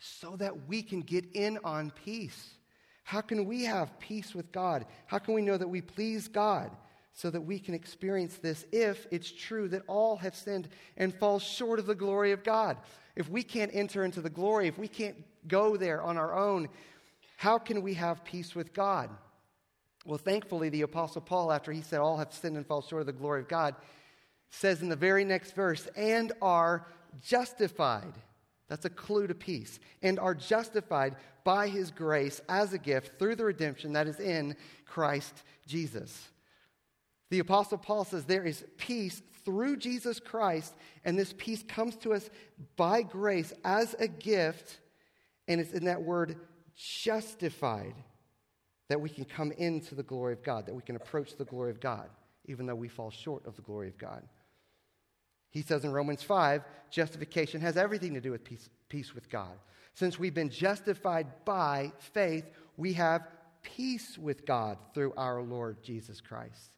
so 0.04 0.36
that 0.36 0.68
we 0.68 0.82
can 0.82 1.02
get 1.02 1.26
in 1.34 1.58
on 1.64 1.92
peace? 2.04 2.56
How 3.04 3.22
can 3.22 3.46
we 3.46 3.64
have 3.64 4.00
peace 4.00 4.36
with 4.36 4.52
God? 4.52 4.86
How 5.06 5.20
can 5.20 5.34
we 5.34 5.42
know 5.42 5.58
that 5.58 5.68
we 5.68 5.82
please 5.82 6.28
God 6.28 6.72
so 7.14 7.30
that 7.30 7.42
we 7.42 7.60
can 7.60 7.74
experience 7.74 8.38
this 8.38 8.66
if 8.72 9.08
it's 9.12 9.32
true 9.32 9.70
that 9.70 9.84
all 9.88 10.18
have 10.18 10.36
sinned 10.36 10.68
and 10.98 11.14
fall 11.14 11.40
short 11.40 11.80
of 11.80 11.86
the 11.86 11.96
glory 11.96 12.32
of 12.32 12.44
God? 12.44 12.78
If 13.16 13.30
we 13.30 13.44
can't 13.44 13.72
enter 13.74 14.04
into 14.04 14.22
the 14.22 14.30
glory, 14.30 14.68
if 14.68 14.78
we 14.78 14.88
can't 14.88 15.16
go 15.48 15.78
there 15.78 16.02
on 16.02 16.18
our 16.18 16.36
own, 16.36 16.70
how 17.38 17.58
can 17.58 17.82
we 17.82 17.94
have 17.94 18.26
peace 18.26 18.56
with 18.56 18.74
God? 18.74 19.10
Well, 20.06 20.18
thankfully, 20.18 20.70
the 20.70 20.82
Apostle 20.82 21.22
Paul, 21.22 21.52
after 21.52 21.72
he 21.72 21.82
said 21.82 22.00
all 22.00 22.18
have 22.18 22.34
sinned 22.34 22.58
and 22.58 22.68
fall 22.68 22.82
short 22.82 23.02
of 23.02 23.06
the 23.06 23.14
glory 23.14 23.42
of 23.42 23.48
God, 23.48 23.76
says 24.50 24.82
in 24.82 24.90
the 24.90 24.96
very 24.96 25.24
next 25.24 25.56
verse, 25.56 25.88
and 25.96 26.34
are 26.42 26.88
justified. 27.22 28.14
That's 28.74 28.86
a 28.86 28.90
clue 28.90 29.28
to 29.28 29.36
peace. 29.36 29.80
And 30.02 30.18
are 30.18 30.34
justified 30.34 31.18
by 31.44 31.68
his 31.68 31.92
grace 31.92 32.42
as 32.50 32.74
a 32.74 32.80
gift 32.80 33.20
through 33.20 33.36
the 33.36 33.46
redemption 33.46 33.94
that 33.94 34.08
is 34.08 34.20
in 34.20 34.56
Christ 34.88 35.44
Jesus. 35.68 36.30
The 37.30 37.38
Apostle 37.38 37.78
Paul 37.78 38.04
says 38.04 38.26
there 38.26 38.44
is 38.44 38.66
peace 38.78 39.22
through 39.46 39.78
Jesus 39.78 40.20
Christ, 40.20 40.74
and 41.06 41.20
this 41.20 41.36
peace 41.38 41.64
comes 41.68 41.96
to 41.98 42.14
us 42.14 42.32
by 42.76 43.04
grace 43.04 43.54
as 43.64 43.94
a 44.00 44.08
gift, 44.08 44.80
and 45.48 45.62
it's 45.62 45.74
in 45.74 45.86
that 45.86 46.02
word 46.02 46.36
justified 46.76 47.94
that 48.90 49.00
we 49.00 49.10
can 49.10 49.24
come 49.24 49.52
into 49.52 49.94
the 49.94 50.02
glory 50.02 50.34
of 50.34 50.42
God, 50.42 50.66
that 50.66 50.74
we 50.74 50.82
can 50.82 50.96
approach 50.96 51.38
the 51.38 51.46
glory 51.46 51.70
of 51.70 51.80
God, 51.80 52.10
even 52.46 52.66
though 52.66 52.74
we 52.74 52.88
fall 52.88 53.12
short 53.12 53.46
of 53.46 53.56
the 53.56 53.62
glory 53.62 53.90
of 53.90 54.00
God. 54.00 54.24
He 55.54 55.62
says 55.62 55.86
in 55.86 55.94
Romans 55.94 56.24
5, 56.24 56.64
justification 56.90 57.62
has 57.62 57.78
everything 57.78 58.16
to 58.16 58.22
do 58.22 58.32
with 58.32 58.44
peace, 58.44 58.70
peace 58.90 59.14
with 59.14 59.30
God. 59.30 59.54
Since 59.94 60.18
we've 60.18 60.34
been 60.34 60.50
justified 60.50 61.28
by 61.46 61.94
faith, 62.00 62.46
we 62.76 62.94
have 62.94 63.28
peace 63.62 64.18
with 64.18 64.48
God 64.48 64.80
through 64.96 65.14
our 65.16 65.44
Lord 65.44 65.84
Jesus 65.84 66.22
Christ. 66.22 66.72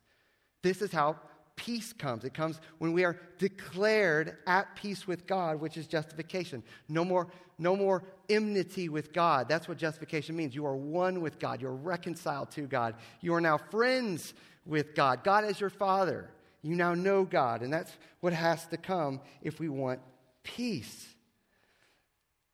This 0.62 0.82
is 0.82 0.92
how 0.92 1.16
peace 1.56 1.94
comes. 1.94 2.26
It 2.26 2.34
comes 2.34 2.60
when 2.80 2.92
we 2.92 3.06
are 3.06 3.18
declared 3.38 4.38
at 4.46 4.76
peace 4.76 5.08
with 5.08 5.26
God, 5.26 5.62
which 5.62 5.78
is 5.78 5.88
justification. 5.88 6.62
No 6.90 7.06
more, 7.06 7.28
no 7.58 7.78
more 7.78 8.04
enmity 8.28 8.90
with 8.90 9.14
God. 9.14 9.48
That's 9.48 9.70
what 9.70 9.78
justification 9.78 10.36
means. 10.36 10.54
You 10.54 10.66
are 10.66 10.76
one 10.76 11.22
with 11.22 11.40
God. 11.40 11.62
You're 11.62 11.72
reconciled 11.72 12.52
to 12.52 12.64
God. 12.64 12.96
You 13.22 13.34
are 13.36 13.42
now 13.42 13.58
friends 13.58 14.34
with 14.66 14.96
God. 14.96 15.24
God 15.24 15.46
is 15.46 15.62
your 15.62 15.70
Father. 15.70 16.30
You 16.65 16.75
now 16.75 16.95
know 16.95 17.25
God. 17.25 17.62
And 17.62 17.71
that's 17.71 17.91
what 18.21 18.34
has 18.34 18.65
to 18.67 18.78
come 18.78 19.21
if 19.43 19.60
we 19.60 19.69
want 19.69 19.99
peace. 20.41 21.06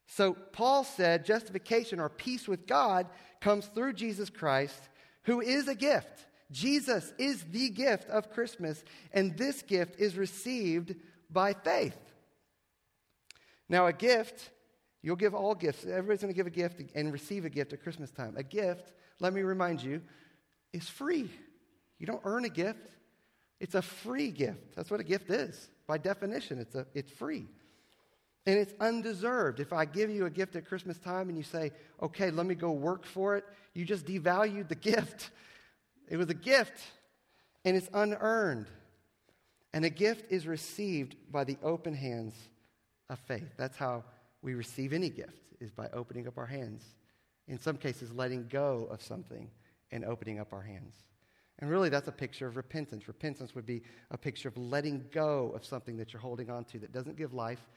So 0.06 0.34
Paul 0.34 0.84
said 0.84 1.24
justification 1.24 1.97
or 2.02 2.10
peace 2.10 2.45
with 2.45 2.67
God 2.67 3.08
comes 3.39 3.67
through 3.67 3.93
Jesus 3.93 4.30
Christ, 4.30 4.89
who 5.24 5.39
is 5.39 5.69
a 5.69 5.76
gift. 5.76 6.26
Jesus 6.52 7.13
is 7.17 7.41
the 7.52 7.69
gift 7.69 8.10
of 8.10 8.32
Christmas, 8.32 8.84
and 9.13 9.38
this 9.38 9.62
gift 9.62 9.97
is 9.97 10.17
received 10.17 10.93
by 11.30 11.54
faith. 11.54 11.95
Now, 13.69 13.88
a 13.88 13.93
gift, 13.93 14.50
you'll 15.02 15.15
give 15.15 15.34
all 15.34 15.56
gifts. 15.56 15.86
Everybody's 15.86 16.19
going 16.19 16.34
to 16.34 16.38
give 16.38 16.47
a 16.47 16.50
gift 16.50 16.82
and 16.95 17.13
receive 17.13 17.45
a 17.45 17.50
gift 17.50 17.71
at 17.71 17.82
Christmas 17.82 18.12
time. 18.12 18.36
A 18.36 18.43
gift, 18.43 18.91
let 19.21 19.32
me 19.32 19.41
remind 19.41 19.82
you, 19.82 20.02
is 20.74 20.89
free. 20.89 21.30
You 21.97 22.08
don't 22.08 22.21
earn 22.26 22.43
a 22.43 22.50
gift, 22.50 22.89
it's 23.62 23.76
a 23.76 23.82
free 23.82 24.32
gift. 24.32 24.76
That's 24.76 24.89
what 24.89 25.00
a 25.00 25.04
gift 25.04 25.30
is. 25.30 25.69
By 25.86 26.00
definition, 26.00 26.58
it's, 26.58 26.74
a, 26.74 26.88
it's 26.95 27.12
free. 27.12 27.45
And 28.47 28.58
it's 28.58 28.74
undeserved. 28.80 29.60
If 29.60 29.71
I 29.71 29.86
give 29.86 30.10
you 30.10 30.26
a 30.26 30.32
gift 30.32 30.56
at 30.56 30.65
Christmas 30.65 30.97
time 30.97 31.30
and 31.30 31.38
you 31.38 31.43
say, 31.43 31.71
okay, 32.02 32.32
let 32.32 32.47
me 32.47 32.56
go 32.56 32.71
work 32.71 33.06
for 33.06 33.38
it, 33.38 33.45
you 33.76 33.86
just 33.86 34.08
devalued 34.08 34.67
the 34.67 34.74
gift. 34.76 35.30
It 36.10 36.17
was 36.17 36.28
a 36.30 36.34
gift, 36.34 36.82
and 37.63 37.78
it's 37.78 37.88
unearned. 37.93 38.65
And 39.74 39.86
a 39.86 39.91
gift 39.91 40.32
is 40.32 40.47
received 40.47 41.15
by 41.32 41.43
the 41.43 41.58
open 41.62 41.93
hands 41.93 42.34
of 43.12 43.19
faith. 43.19 43.47
That's 43.58 43.78
how 43.78 44.04
we 44.41 44.56
receive 44.56 44.91
any 44.91 45.12
gift, 45.12 45.38
is 45.60 45.69
by 45.69 45.88
opening 45.93 46.28
up 46.28 46.39
our 46.39 46.47
hands. 46.47 46.84
In 47.47 47.60
some 47.60 47.78
cases, 47.78 48.12
letting 48.12 48.47
go 48.47 48.88
of 48.89 49.04
something 49.04 49.52
and 49.91 50.04
opening 50.04 50.39
up 50.39 50.52
our 50.52 50.63
hands. 50.63 50.95
And 51.62 51.69
really, 51.69 51.89
that's 51.89 52.08
a 52.08 52.12
picture 52.12 52.47
of 52.47 52.58
repentance. 52.58 53.08
Repentance 53.08 53.54
would 53.54 53.67
be 53.67 53.84
a 54.10 54.17
picture 54.17 54.50
of 54.50 54.58
letting 54.58 55.06
go 55.12 55.52
of 55.56 55.63
something 55.63 55.95
that 55.97 56.12
you're 56.12 56.21
holding 56.21 56.50
on 56.50 56.65
to 56.65 56.80
that 56.80 56.91
doesn't 56.91 57.17
give 57.17 57.34
life 57.34 57.69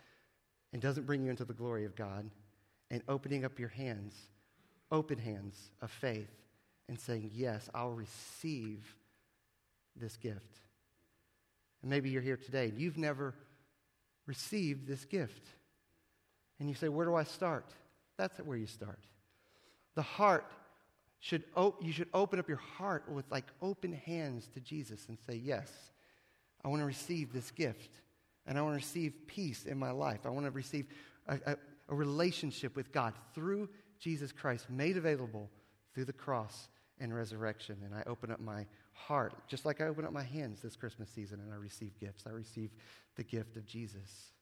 and 0.72 0.80
doesn't 0.80 1.06
bring 1.06 1.22
you 1.22 1.30
into 1.30 1.44
the 1.44 1.52
glory 1.52 1.84
of 1.84 1.94
God, 1.94 2.28
and 2.90 3.02
opening 3.08 3.44
up 3.44 3.60
your 3.60 3.68
hands, 3.68 4.16
open 4.90 5.18
hands 5.18 5.70
of 5.80 5.90
faith, 5.90 6.30
and 6.88 6.98
saying, 6.98 7.30
Yes, 7.32 7.68
I'll 7.74 7.92
receive 7.92 8.96
this 9.94 10.16
gift. 10.16 10.58
And 11.82 11.90
maybe 11.90 12.10
you're 12.10 12.22
here 12.22 12.36
today 12.36 12.66
and 12.66 12.78
you've 12.78 12.98
never 12.98 13.34
received 14.26 14.86
this 14.86 15.04
gift. 15.04 15.46
And 16.58 16.68
you 16.68 16.74
say, 16.74 16.88
Where 16.88 17.06
do 17.06 17.14
I 17.14 17.24
start? 17.24 17.66
That's 18.16 18.38
where 18.38 18.56
you 18.56 18.66
start. 18.66 18.98
The 19.94 20.02
heart 20.02 20.50
should, 21.24 21.44
you 21.80 21.90
should 21.90 22.08
open 22.12 22.38
up 22.38 22.48
your 22.48 22.60
heart 22.76 23.10
with 23.10 23.24
like 23.30 23.46
open 23.62 23.94
hands 23.94 24.46
to 24.52 24.60
Jesus 24.60 25.06
and 25.08 25.18
say, 25.26 25.34
Yes, 25.34 25.72
I 26.62 26.68
want 26.68 26.82
to 26.82 26.86
receive 26.86 27.32
this 27.32 27.50
gift. 27.50 28.02
And 28.46 28.58
I 28.58 28.60
want 28.60 28.74
to 28.74 28.84
receive 28.84 29.14
peace 29.26 29.64
in 29.64 29.78
my 29.78 29.90
life. 29.90 30.26
I 30.26 30.28
want 30.28 30.44
to 30.44 30.50
receive 30.50 30.84
a, 31.26 31.38
a, 31.46 31.56
a 31.88 31.94
relationship 31.94 32.76
with 32.76 32.92
God 32.92 33.14
through 33.34 33.70
Jesus 33.98 34.32
Christ, 34.32 34.68
made 34.68 34.98
available 34.98 35.48
through 35.94 36.04
the 36.04 36.12
cross 36.12 36.68
and 37.00 37.14
resurrection. 37.14 37.78
And 37.82 37.94
I 37.94 38.02
open 38.06 38.30
up 38.30 38.38
my 38.38 38.66
heart, 38.92 39.32
just 39.48 39.64
like 39.64 39.80
I 39.80 39.86
open 39.86 40.04
up 40.04 40.12
my 40.12 40.22
hands 40.22 40.60
this 40.60 40.76
Christmas 40.76 41.08
season 41.08 41.40
and 41.40 41.50
I 41.54 41.56
receive 41.56 41.98
gifts. 41.98 42.24
I 42.26 42.32
receive 42.32 42.70
the 43.16 43.24
gift 43.24 43.56
of 43.56 43.64
Jesus. 43.64 44.34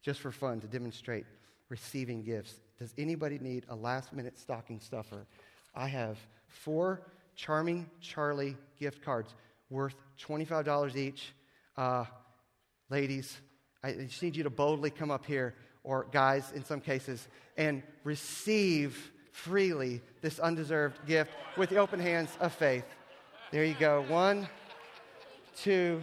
Just 0.00 0.20
for 0.20 0.32
fun, 0.32 0.58
to 0.62 0.66
demonstrate 0.66 1.26
receiving 1.68 2.22
gifts, 2.22 2.54
does 2.78 2.94
anybody 2.96 3.38
need 3.38 3.66
a 3.68 3.76
last 3.76 4.14
minute 4.14 4.38
stocking 4.38 4.80
stuffer? 4.80 5.26
I 5.76 5.88
have 5.88 6.18
four 6.48 7.02
Charming 7.36 7.88
Charlie 8.00 8.56
gift 8.80 9.04
cards 9.04 9.34
worth 9.68 9.94
$25 10.26 10.96
each. 10.96 11.34
Uh, 11.76 12.06
ladies, 12.88 13.36
I 13.84 13.92
just 13.92 14.22
need 14.22 14.34
you 14.34 14.42
to 14.44 14.50
boldly 14.50 14.90
come 14.90 15.10
up 15.10 15.26
here, 15.26 15.54
or 15.84 16.06
guys 16.10 16.50
in 16.52 16.64
some 16.64 16.80
cases, 16.80 17.28
and 17.58 17.82
receive 18.04 19.12
freely 19.32 20.00
this 20.22 20.38
undeserved 20.38 21.06
gift 21.06 21.30
with 21.58 21.68
the 21.68 21.76
open 21.76 22.00
hands 22.00 22.30
of 22.40 22.54
faith. 22.54 22.86
There 23.52 23.64
you 23.64 23.76
go. 23.78 24.02
One, 24.08 24.48
two. 25.58 26.02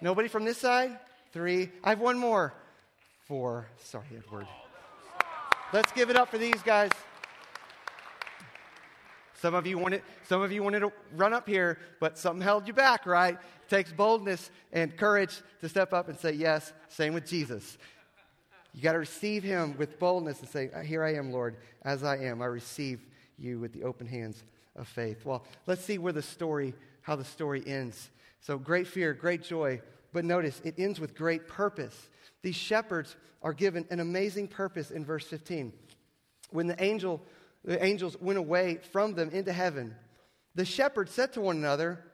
Nobody 0.00 0.28
from 0.28 0.44
this 0.44 0.58
side? 0.58 0.96
Three. 1.32 1.70
I 1.82 1.90
have 1.90 2.00
one 2.00 2.18
more. 2.18 2.54
Four. 3.26 3.66
Sorry, 3.82 4.06
Edward. 4.16 4.46
Let's 5.72 5.92
give 5.92 6.08
it 6.08 6.16
up 6.16 6.30
for 6.30 6.38
these 6.38 6.62
guys. 6.62 6.90
Some 9.40 9.54
of 9.54 9.66
you 9.66 9.78
wanted, 9.78 10.02
some 10.28 10.42
of 10.42 10.52
you 10.52 10.62
wanted 10.62 10.80
to 10.80 10.92
run 11.16 11.32
up 11.32 11.48
here, 11.48 11.78
but 11.98 12.18
something 12.18 12.42
held 12.42 12.68
you 12.68 12.74
back, 12.74 13.06
right? 13.06 13.34
It 13.34 13.70
takes 13.70 13.90
boldness 13.90 14.50
and 14.70 14.94
courage 14.94 15.40
to 15.62 15.68
step 15.68 15.94
up 15.94 16.08
and 16.08 16.18
say 16.18 16.32
yes. 16.32 16.74
Same 16.88 17.14
with 17.14 17.26
Jesus. 17.26 17.78
You 18.74 18.82
got 18.82 18.92
to 18.92 18.98
receive 18.98 19.42
him 19.42 19.76
with 19.78 19.98
boldness 19.98 20.40
and 20.40 20.48
say, 20.48 20.70
uh, 20.74 20.80
Here 20.80 21.02
I 21.02 21.14
am, 21.14 21.32
Lord, 21.32 21.56
as 21.82 22.04
I 22.04 22.18
am. 22.18 22.42
I 22.42 22.46
receive 22.46 23.00
you 23.38 23.58
with 23.58 23.72
the 23.72 23.82
open 23.82 24.06
hands 24.06 24.44
of 24.76 24.86
faith. 24.86 25.24
Well, 25.24 25.44
let's 25.66 25.84
see 25.84 25.96
where 25.96 26.12
the 26.12 26.22
story, 26.22 26.74
how 27.00 27.16
the 27.16 27.24
story 27.24 27.62
ends. 27.66 28.10
So, 28.42 28.58
great 28.58 28.86
fear, 28.86 29.14
great 29.14 29.42
joy, 29.42 29.80
But 30.12 30.24
notice, 30.26 30.60
it 30.64 30.74
ends 30.78 31.00
with 31.00 31.16
great 31.16 31.48
purpose. 31.48 32.10
These 32.42 32.56
shepherds 32.56 33.16
are 33.42 33.54
given 33.54 33.86
an 33.90 34.00
amazing 34.00 34.48
purpose 34.48 34.90
in 34.90 35.04
verse 35.04 35.24
15. 35.24 35.72
When 36.50 36.66
the, 36.66 36.82
angel, 36.82 37.22
the 37.64 37.82
angels 37.84 38.16
went 38.20 38.38
away 38.38 38.78
from 38.92 39.14
them 39.14 39.30
into 39.30 39.52
heaven, 39.52 39.94
the 40.54 40.64
shepherds 40.64 41.12
said 41.12 41.32
to 41.34 41.40
one 41.40 41.56
another, 41.56 42.04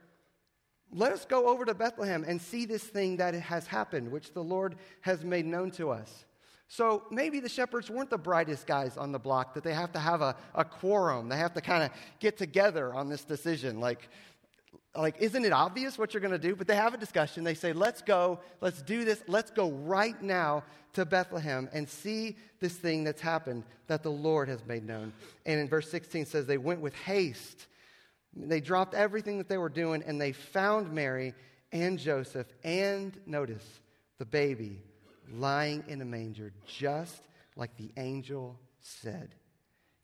Let 0.92 1.12
us 1.12 1.24
go 1.24 1.48
over 1.48 1.64
to 1.64 1.74
Bethlehem 1.74 2.24
and 2.26 2.40
see 2.40 2.66
this 2.66 2.82
thing 2.82 3.18
that 3.18 3.34
has 3.34 3.66
happened, 3.66 4.10
which 4.10 4.32
the 4.32 4.44
Lord 4.44 4.76
has 5.00 5.24
made 5.24 5.46
known 5.46 5.70
to 5.72 5.90
us. 5.90 6.24
So 6.68 7.04
maybe 7.10 7.38
the 7.38 7.48
shepherds 7.48 7.88
weren't 7.88 8.10
the 8.10 8.18
brightest 8.18 8.66
guys 8.66 8.96
on 8.96 9.12
the 9.12 9.20
block, 9.20 9.54
that 9.54 9.62
they 9.62 9.72
have 9.72 9.92
to 9.92 10.00
have 10.00 10.20
a, 10.20 10.34
a 10.54 10.64
quorum. 10.64 11.28
They 11.28 11.36
have 11.36 11.54
to 11.54 11.60
kind 11.60 11.84
of 11.84 11.90
get 12.18 12.36
together 12.36 12.92
on 12.92 13.08
this 13.08 13.24
decision. 13.24 13.78
Like, 13.78 14.08
like, 14.96 15.16
isn't 15.20 15.44
it 15.44 15.52
obvious 15.52 15.98
what 15.98 16.14
you're 16.14 16.20
going 16.20 16.32
to 16.32 16.38
do? 16.38 16.56
But 16.56 16.66
they 16.66 16.76
have 16.76 16.94
a 16.94 16.98
discussion. 16.98 17.44
They 17.44 17.54
say, 17.54 17.72
let's 17.72 18.02
go, 18.02 18.40
let's 18.60 18.82
do 18.82 19.04
this, 19.04 19.22
let's 19.26 19.50
go 19.50 19.70
right 19.70 20.20
now 20.22 20.64
to 20.94 21.04
Bethlehem 21.04 21.68
and 21.72 21.88
see 21.88 22.36
this 22.60 22.74
thing 22.74 23.04
that's 23.04 23.20
happened 23.20 23.64
that 23.86 24.02
the 24.02 24.10
Lord 24.10 24.48
has 24.48 24.64
made 24.66 24.86
known. 24.86 25.12
And 25.44 25.60
in 25.60 25.68
verse 25.68 25.90
16 25.90 26.26
says, 26.26 26.46
they 26.46 26.58
went 26.58 26.80
with 26.80 26.94
haste. 26.94 27.66
They 28.34 28.60
dropped 28.60 28.94
everything 28.94 29.38
that 29.38 29.48
they 29.48 29.58
were 29.58 29.68
doing 29.68 30.02
and 30.06 30.20
they 30.20 30.32
found 30.32 30.92
Mary 30.92 31.34
and 31.72 31.98
Joseph 31.98 32.46
and, 32.64 33.18
notice, 33.26 33.80
the 34.18 34.24
baby 34.24 34.82
lying 35.30 35.84
in 35.88 36.00
a 36.00 36.04
manger, 36.04 36.52
just 36.66 37.22
like 37.56 37.76
the 37.76 37.90
angel 37.96 38.58
said. 38.80 39.34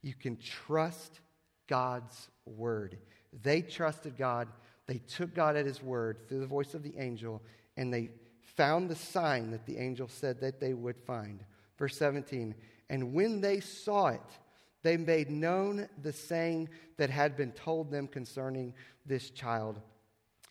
You 0.02 0.14
can 0.14 0.36
trust 0.36 1.20
God's 1.68 2.28
word. 2.44 2.98
They 3.42 3.62
trusted 3.62 4.16
God. 4.16 4.48
They 4.86 4.98
took 4.98 5.34
God 5.34 5.56
at 5.56 5.66
his 5.66 5.82
word 5.82 6.28
through 6.28 6.40
the 6.40 6.46
voice 6.46 6.74
of 6.74 6.82
the 6.82 6.94
angel, 6.98 7.42
and 7.76 7.92
they 7.92 8.10
found 8.40 8.88
the 8.88 8.96
sign 8.96 9.50
that 9.50 9.66
the 9.66 9.78
angel 9.78 10.08
said 10.08 10.40
that 10.40 10.60
they 10.60 10.74
would 10.74 10.98
find. 10.98 11.44
Verse 11.78 11.96
17, 11.96 12.54
and 12.90 13.14
when 13.14 13.40
they 13.40 13.60
saw 13.60 14.08
it, 14.08 14.20
they 14.82 14.96
made 14.96 15.30
known 15.30 15.88
the 16.02 16.12
saying 16.12 16.68
that 16.96 17.08
had 17.08 17.36
been 17.36 17.52
told 17.52 17.90
them 17.90 18.08
concerning 18.08 18.74
this 19.06 19.30
child. 19.30 19.80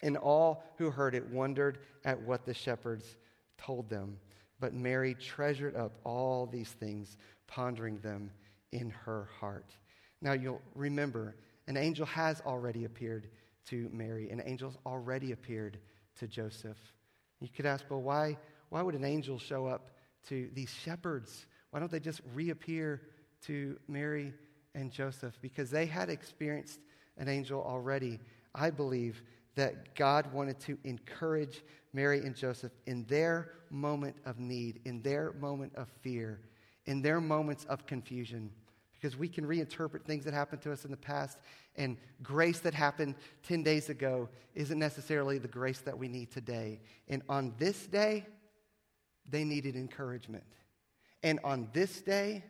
And 0.01 0.17
all 0.17 0.63
who 0.77 0.89
heard 0.89 1.13
it 1.13 1.29
wondered 1.29 1.79
at 2.05 2.19
what 2.19 2.45
the 2.45 2.53
shepherds 2.53 3.17
told 3.57 3.89
them. 3.89 4.17
But 4.59 4.73
Mary 4.73 5.13
treasured 5.13 5.75
up 5.75 5.91
all 6.03 6.47
these 6.47 6.69
things, 6.69 7.17
pondering 7.47 7.99
them 7.99 8.31
in 8.71 8.89
her 8.89 9.27
heart. 9.39 9.75
Now 10.21 10.33
you'll 10.33 10.61
remember, 10.75 11.35
an 11.67 11.77
angel 11.77 12.05
has 12.05 12.41
already 12.41 12.85
appeared 12.85 13.27
to 13.69 13.89
Mary, 13.91 14.29
an 14.29 14.39
angel's 14.41 14.77
already 14.85 15.31
appeared 15.31 15.77
to 16.19 16.27
Joseph. 16.27 16.77
You 17.39 17.49
could 17.49 17.65
ask, 17.65 17.85
well, 17.89 18.01
why, 18.01 18.37
why 18.69 18.81
would 18.81 18.95
an 18.95 19.03
angel 19.03 19.39
show 19.39 19.65
up 19.65 19.91
to 20.27 20.49
these 20.53 20.69
shepherds? 20.69 21.45
Why 21.71 21.79
don't 21.79 21.91
they 21.91 21.99
just 21.99 22.21
reappear 22.33 23.01
to 23.47 23.77
Mary 23.87 24.33
and 24.75 24.91
Joseph? 24.91 25.37
Because 25.41 25.71
they 25.71 25.85
had 25.85 26.09
experienced 26.09 26.79
an 27.17 27.27
angel 27.27 27.63
already. 27.63 28.19
I 28.53 28.69
believe 28.69 29.23
that 29.55 29.95
God 29.95 30.31
wanted 30.31 30.59
to 30.61 30.77
encourage 30.83 31.63
Mary 31.93 32.19
and 32.19 32.35
Joseph 32.35 32.71
in 32.85 33.05
their 33.05 33.51
moment 33.69 34.15
of 34.25 34.39
need, 34.39 34.79
in 34.85 35.01
their 35.01 35.33
moment 35.33 35.73
of 35.75 35.87
fear, 36.01 36.39
in 36.85 37.01
their 37.01 37.19
moments 37.19 37.65
of 37.65 37.85
confusion. 37.85 38.51
Because 38.93 39.17
we 39.17 39.27
can 39.27 39.45
reinterpret 39.45 40.03
things 40.03 40.25
that 40.25 40.33
happened 40.33 40.61
to 40.61 40.71
us 40.71 40.85
in 40.85 40.91
the 40.91 40.97
past, 40.97 41.39
and 41.75 41.97
grace 42.21 42.59
that 42.59 42.73
happened 42.73 43.15
10 43.47 43.63
days 43.63 43.89
ago 43.89 44.29
isn't 44.55 44.77
necessarily 44.77 45.37
the 45.37 45.47
grace 45.47 45.79
that 45.79 45.97
we 45.97 46.07
need 46.07 46.31
today. 46.31 46.81
And 47.07 47.21
on 47.29 47.53
this 47.57 47.87
day, 47.87 48.25
they 49.29 49.43
needed 49.43 49.75
encouragement. 49.75 50.43
And 51.23 51.39
on 51.43 51.69
this 51.73 52.01
day, 52.01 52.43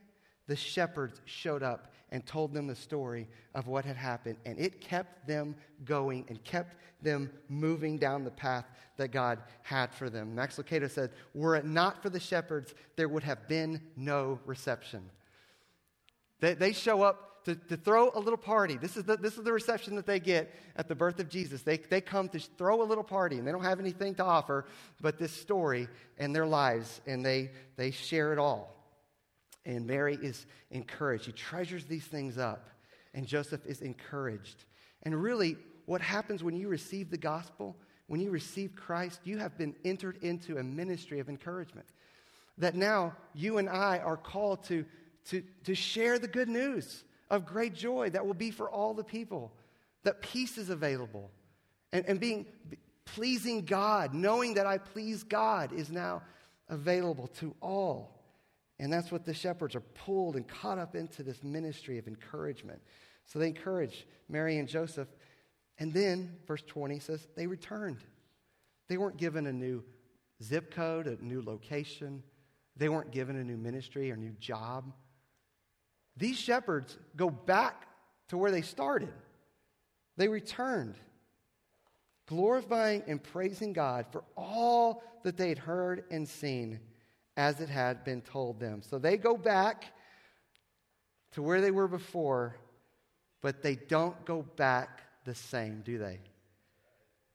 the 0.48 0.56
shepherds 0.56 1.22
showed 1.26 1.64
up 1.64 1.94
and 2.10 2.26
told 2.26 2.54
them 2.54 2.68
the 2.68 2.76
story 2.76 3.28
of 3.56 3.68
what 3.68 3.86
had 3.86 3.96
happened. 3.96 4.38
And 4.46 4.60
it 4.60 4.82
kept 4.82 5.28
them 5.28 5.56
going 5.86 6.26
and 6.28 6.44
kept 6.44 6.76
them 7.02 7.32
moving 7.48 7.98
down 7.98 8.24
the 8.24 8.32
path 8.32 8.66
that 8.98 9.10
God 9.10 9.40
had 9.64 9.94
for 9.94 10.10
them. 10.10 10.36
Max 10.36 10.58
Lucado 10.58 10.90
said, 10.90 11.12
Were 11.34 11.56
it 11.56 11.66
not 11.66 12.02
for 12.02 12.10
the 12.10 12.20
shepherds, 12.20 12.74
there 12.96 13.08
would 13.08 13.24
have 13.24 13.48
been 13.48 13.82
no 13.96 14.40
reception. 14.46 15.10
They, 16.40 16.54
they 16.54 16.74
show 16.74 17.02
up 17.02 17.31
to, 17.46 17.56
to 17.56 17.78
throw 17.78 18.12
a 18.14 18.20
little 18.20 18.38
party. 18.38 18.78
This 18.78 18.98
is, 18.98 19.04
the, 19.04 19.18
this 19.18 19.38
is 19.38 19.44
the 19.44 19.52
reception 19.52 19.96
that 19.96 20.06
they 20.06 20.20
get 20.20 20.54
at 20.76 20.88
the 20.88 20.96
birth 20.96 21.20
of 21.20 21.30
Jesus. 21.30 21.62
They, 21.62 21.78
they 21.78 22.02
come 22.02 22.30
to 22.30 22.40
throw 22.40 22.82
a 22.82 22.86
little 22.86 23.04
party, 23.04 23.38
and 23.38 23.48
they 23.48 23.52
don't 23.52 23.64
have 23.64 23.80
anything 23.80 24.16
to 24.16 24.24
offer 24.24 24.66
but 25.02 25.18
this 25.18 25.32
story 25.32 25.88
and 26.18 26.36
their 26.36 26.46
lives, 26.46 27.02
and 27.08 27.26
they, 27.26 27.52
they 27.78 27.92
share 27.92 28.34
it 28.34 28.40
all. 28.40 28.76
And 29.66 29.86
Mary 29.86 30.18
is 30.22 30.46
encouraged. 30.72 31.26
She 31.26 31.32
treasures 31.32 31.86
these 31.86 32.06
things 32.06 32.38
up. 32.38 32.70
And 33.14 33.28
Joseph 33.28 33.66
is 33.66 33.82
encouraged. 33.82 34.66
And 35.04 35.22
really, 35.22 35.58
what 35.86 36.02
happens 36.02 36.44
when 36.44 36.56
you 36.56 36.68
receive 36.68 37.10
the 37.10 37.18
gospel, 37.18 37.76
when 38.08 38.22
you 38.22 38.32
receive 38.32 38.76
Christ, 38.76 39.22
you 39.24 39.38
have 39.38 39.58
been 39.58 39.76
entered 39.84 40.18
into 40.22 40.58
a 40.58 40.64
ministry 40.64 41.20
of 41.20 41.30
encouragement. 41.30 41.88
That 42.58 42.76
now 42.76 43.14
you 43.34 43.58
and 43.58 43.70
I 43.70 44.00
are 44.00 44.18
called 44.18 44.64
to, 44.66 44.86
to, 45.30 45.44
to 45.66 45.76
share 45.76 46.20
the 46.20 46.28
good 46.28 46.50
news 46.50 47.04
of 47.32 47.46
great 47.46 47.74
joy 47.74 48.10
that 48.12 48.28
will 48.28 48.36
be 48.36 48.52
for 48.52 48.70
all 48.70 48.94
the 48.94 49.04
people, 49.04 49.52
that 50.04 50.22
peace 50.22 50.58
is 50.58 50.70
available. 50.70 51.32
And, 51.94 52.06
and 52.06 52.20
being 52.20 52.46
pleasing 53.06 53.65
God, 53.65 54.13
knowing 54.13 54.54
that 54.56 54.67
I 54.67 54.78
please 54.78 55.24
God, 55.24 55.74
is 55.74 55.89
now 55.89 56.22
available 56.70 57.28
to 57.39 57.56
all. 57.62 58.20
And 58.80 58.91
that's 58.91 59.12
what 59.12 59.26
the 59.26 59.34
shepherds 59.34 59.76
are 59.76 59.82
pulled 59.82 60.36
and 60.36 60.48
caught 60.48 60.78
up 60.78 60.96
into 60.96 61.24
this 61.24 61.41
ministry 61.44 61.98
of 61.98 62.08
encouragement. 62.08 62.82
So 63.26 63.39
they 63.39 63.48
encourage 63.48 64.06
Mary 64.28 64.58
and 64.58 64.67
Joseph. 64.67 65.08
And 65.80 65.94
then, 65.94 66.36
verse 66.48 66.63
20 66.67 67.00
says, 67.00 67.28
they 67.38 67.48
returned. 67.48 68.00
They 68.89 68.98
weren't 68.98 69.17
given 69.17 69.48
a 69.48 69.54
new 69.54 69.84
zip 70.44 70.74
code, 70.74 71.08
a 71.08 71.24
new 71.24 71.41
location. 71.41 72.24
They 72.76 72.89
weren't 72.89 73.12
given 73.12 73.38
a 73.38 73.44
new 73.44 73.58
ministry 73.58 74.12
or 74.12 74.17
new 74.17 74.36
job. 74.39 74.91
These 76.22 76.38
shepherds 76.38 77.00
go 77.16 77.32
back 77.32 77.88
to 78.28 78.38
where 78.38 78.52
they 78.52 78.62
started. 78.62 79.12
They 80.18 80.28
returned, 80.28 80.94
glorifying 82.28 83.02
and 83.08 83.24
praising 83.24 83.74
God 83.74 84.06
for 84.12 84.24
all 84.38 85.02
that 85.24 85.36
they'd 85.36 85.58
heard 85.58 86.04
and 86.12 86.30
seen 86.30 86.80
as 87.38 87.60
it 87.60 87.70
had 87.70 88.04
been 88.04 88.22
told 88.22 88.60
them. 88.60 88.84
So 88.84 89.00
they 89.00 89.18
go 89.18 89.36
back 89.36 89.86
to 91.32 91.42
where 91.42 91.60
they 91.60 91.72
were 91.72 91.88
before, 91.88 92.56
but 93.42 93.64
they 93.64 93.76
don't 93.76 94.24
go 94.24 94.44
back 94.44 95.02
the 95.26 95.34
same, 95.34 95.82
do 95.84 95.98
they? 95.98 96.20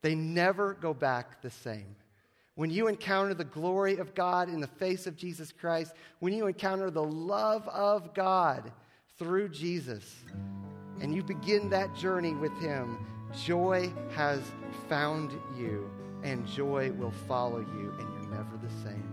They 0.03 0.15
never 0.15 0.75
go 0.75 0.95
back 0.95 1.43
the 1.43 1.51
same. 1.51 1.97
When 2.57 2.71
you 2.71 2.89
encounter 2.89 3.35
the 3.35 3.45
glory 3.45 3.99
of 3.99 4.15
God 4.15 4.49
in 4.49 4.61
the 4.61 4.67
face 4.67 5.07
of 5.07 5.15
Jesus 5.15 5.53
Christ, 5.53 5.93
when 6.21 6.33
you 6.33 6.47
encounter 6.47 6.91
the 6.91 7.05
love 7.05 7.69
of 7.69 8.15
God 8.15 8.73
through 9.19 9.51
Jesus, 9.51 10.25
and 11.03 11.15
you 11.15 11.23
begin 11.23 11.69
that 11.71 11.95
journey 11.95 12.33
with 12.33 12.59
Him, 12.59 13.07
joy 13.45 13.93
has 14.15 14.41
found 14.89 15.33
you, 15.59 15.91
and 16.23 16.47
joy 16.47 16.91
will 16.93 17.13
follow 17.29 17.61
you, 17.61 17.95
and 17.99 18.09
you're 18.15 18.31
never 18.31 18.57
the 18.57 18.89
same 18.89 19.13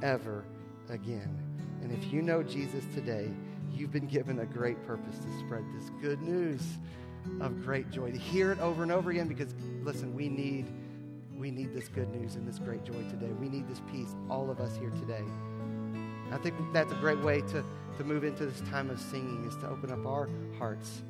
ever 0.00 0.44
again. 0.88 1.36
And 1.82 1.90
if 1.90 2.12
you 2.12 2.22
know 2.22 2.44
Jesus 2.44 2.84
today, 2.94 3.28
you've 3.74 3.90
been 3.90 4.06
given 4.06 4.38
a 4.38 4.46
great 4.46 4.80
purpose 4.86 5.18
to 5.18 5.38
spread 5.44 5.64
this 5.74 5.90
good 6.00 6.22
news 6.22 6.62
of 7.40 7.64
great 7.64 7.90
joy, 7.90 8.12
to 8.12 8.18
hear 8.18 8.52
it 8.52 8.60
over 8.60 8.84
and 8.84 8.92
over 8.92 9.10
again 9.10 9.26
because 9.26 9.52
listen, 9.82 10.14
we 10.14 10.28
need 10.28 10.66
we 11.38 11.50
need 11.50 11.74
this 11.74 11.88
good 11.88 12.08
news 12.14 12.36
and 12.36 12.46
this 12.46 12.58
great 12.58 12.84
joy 12.84 13.02
today. 13.10 13.30
We 13.40 13.48
need 13.48 13.66
this 13.68 13.80
peace, 13.90 14.14
all 14.28 14.50
of 14.50 14.60
us 14.60 14.76
here 14.76 14.90
today. 14.90 15.24
I 16.32 16.36
think 16.38 16.54
that's 16.72 16.92
a 16.92 16.96
great 16.96 17.20
way 17.20 17.40
to, 17.42 17.64
to 17.98 18.04
move 18.04 18.24
into 18.24 18.46
this 18.46 18.60
time 18.70 18.90
of 18.90 19.00
singing 19.00 19.44
is 19.46 19.54
to 19.56 19.68
open 19.68 19.92
up 19.92 20.04
our 20.06 20.28
hearts 20.58 21.02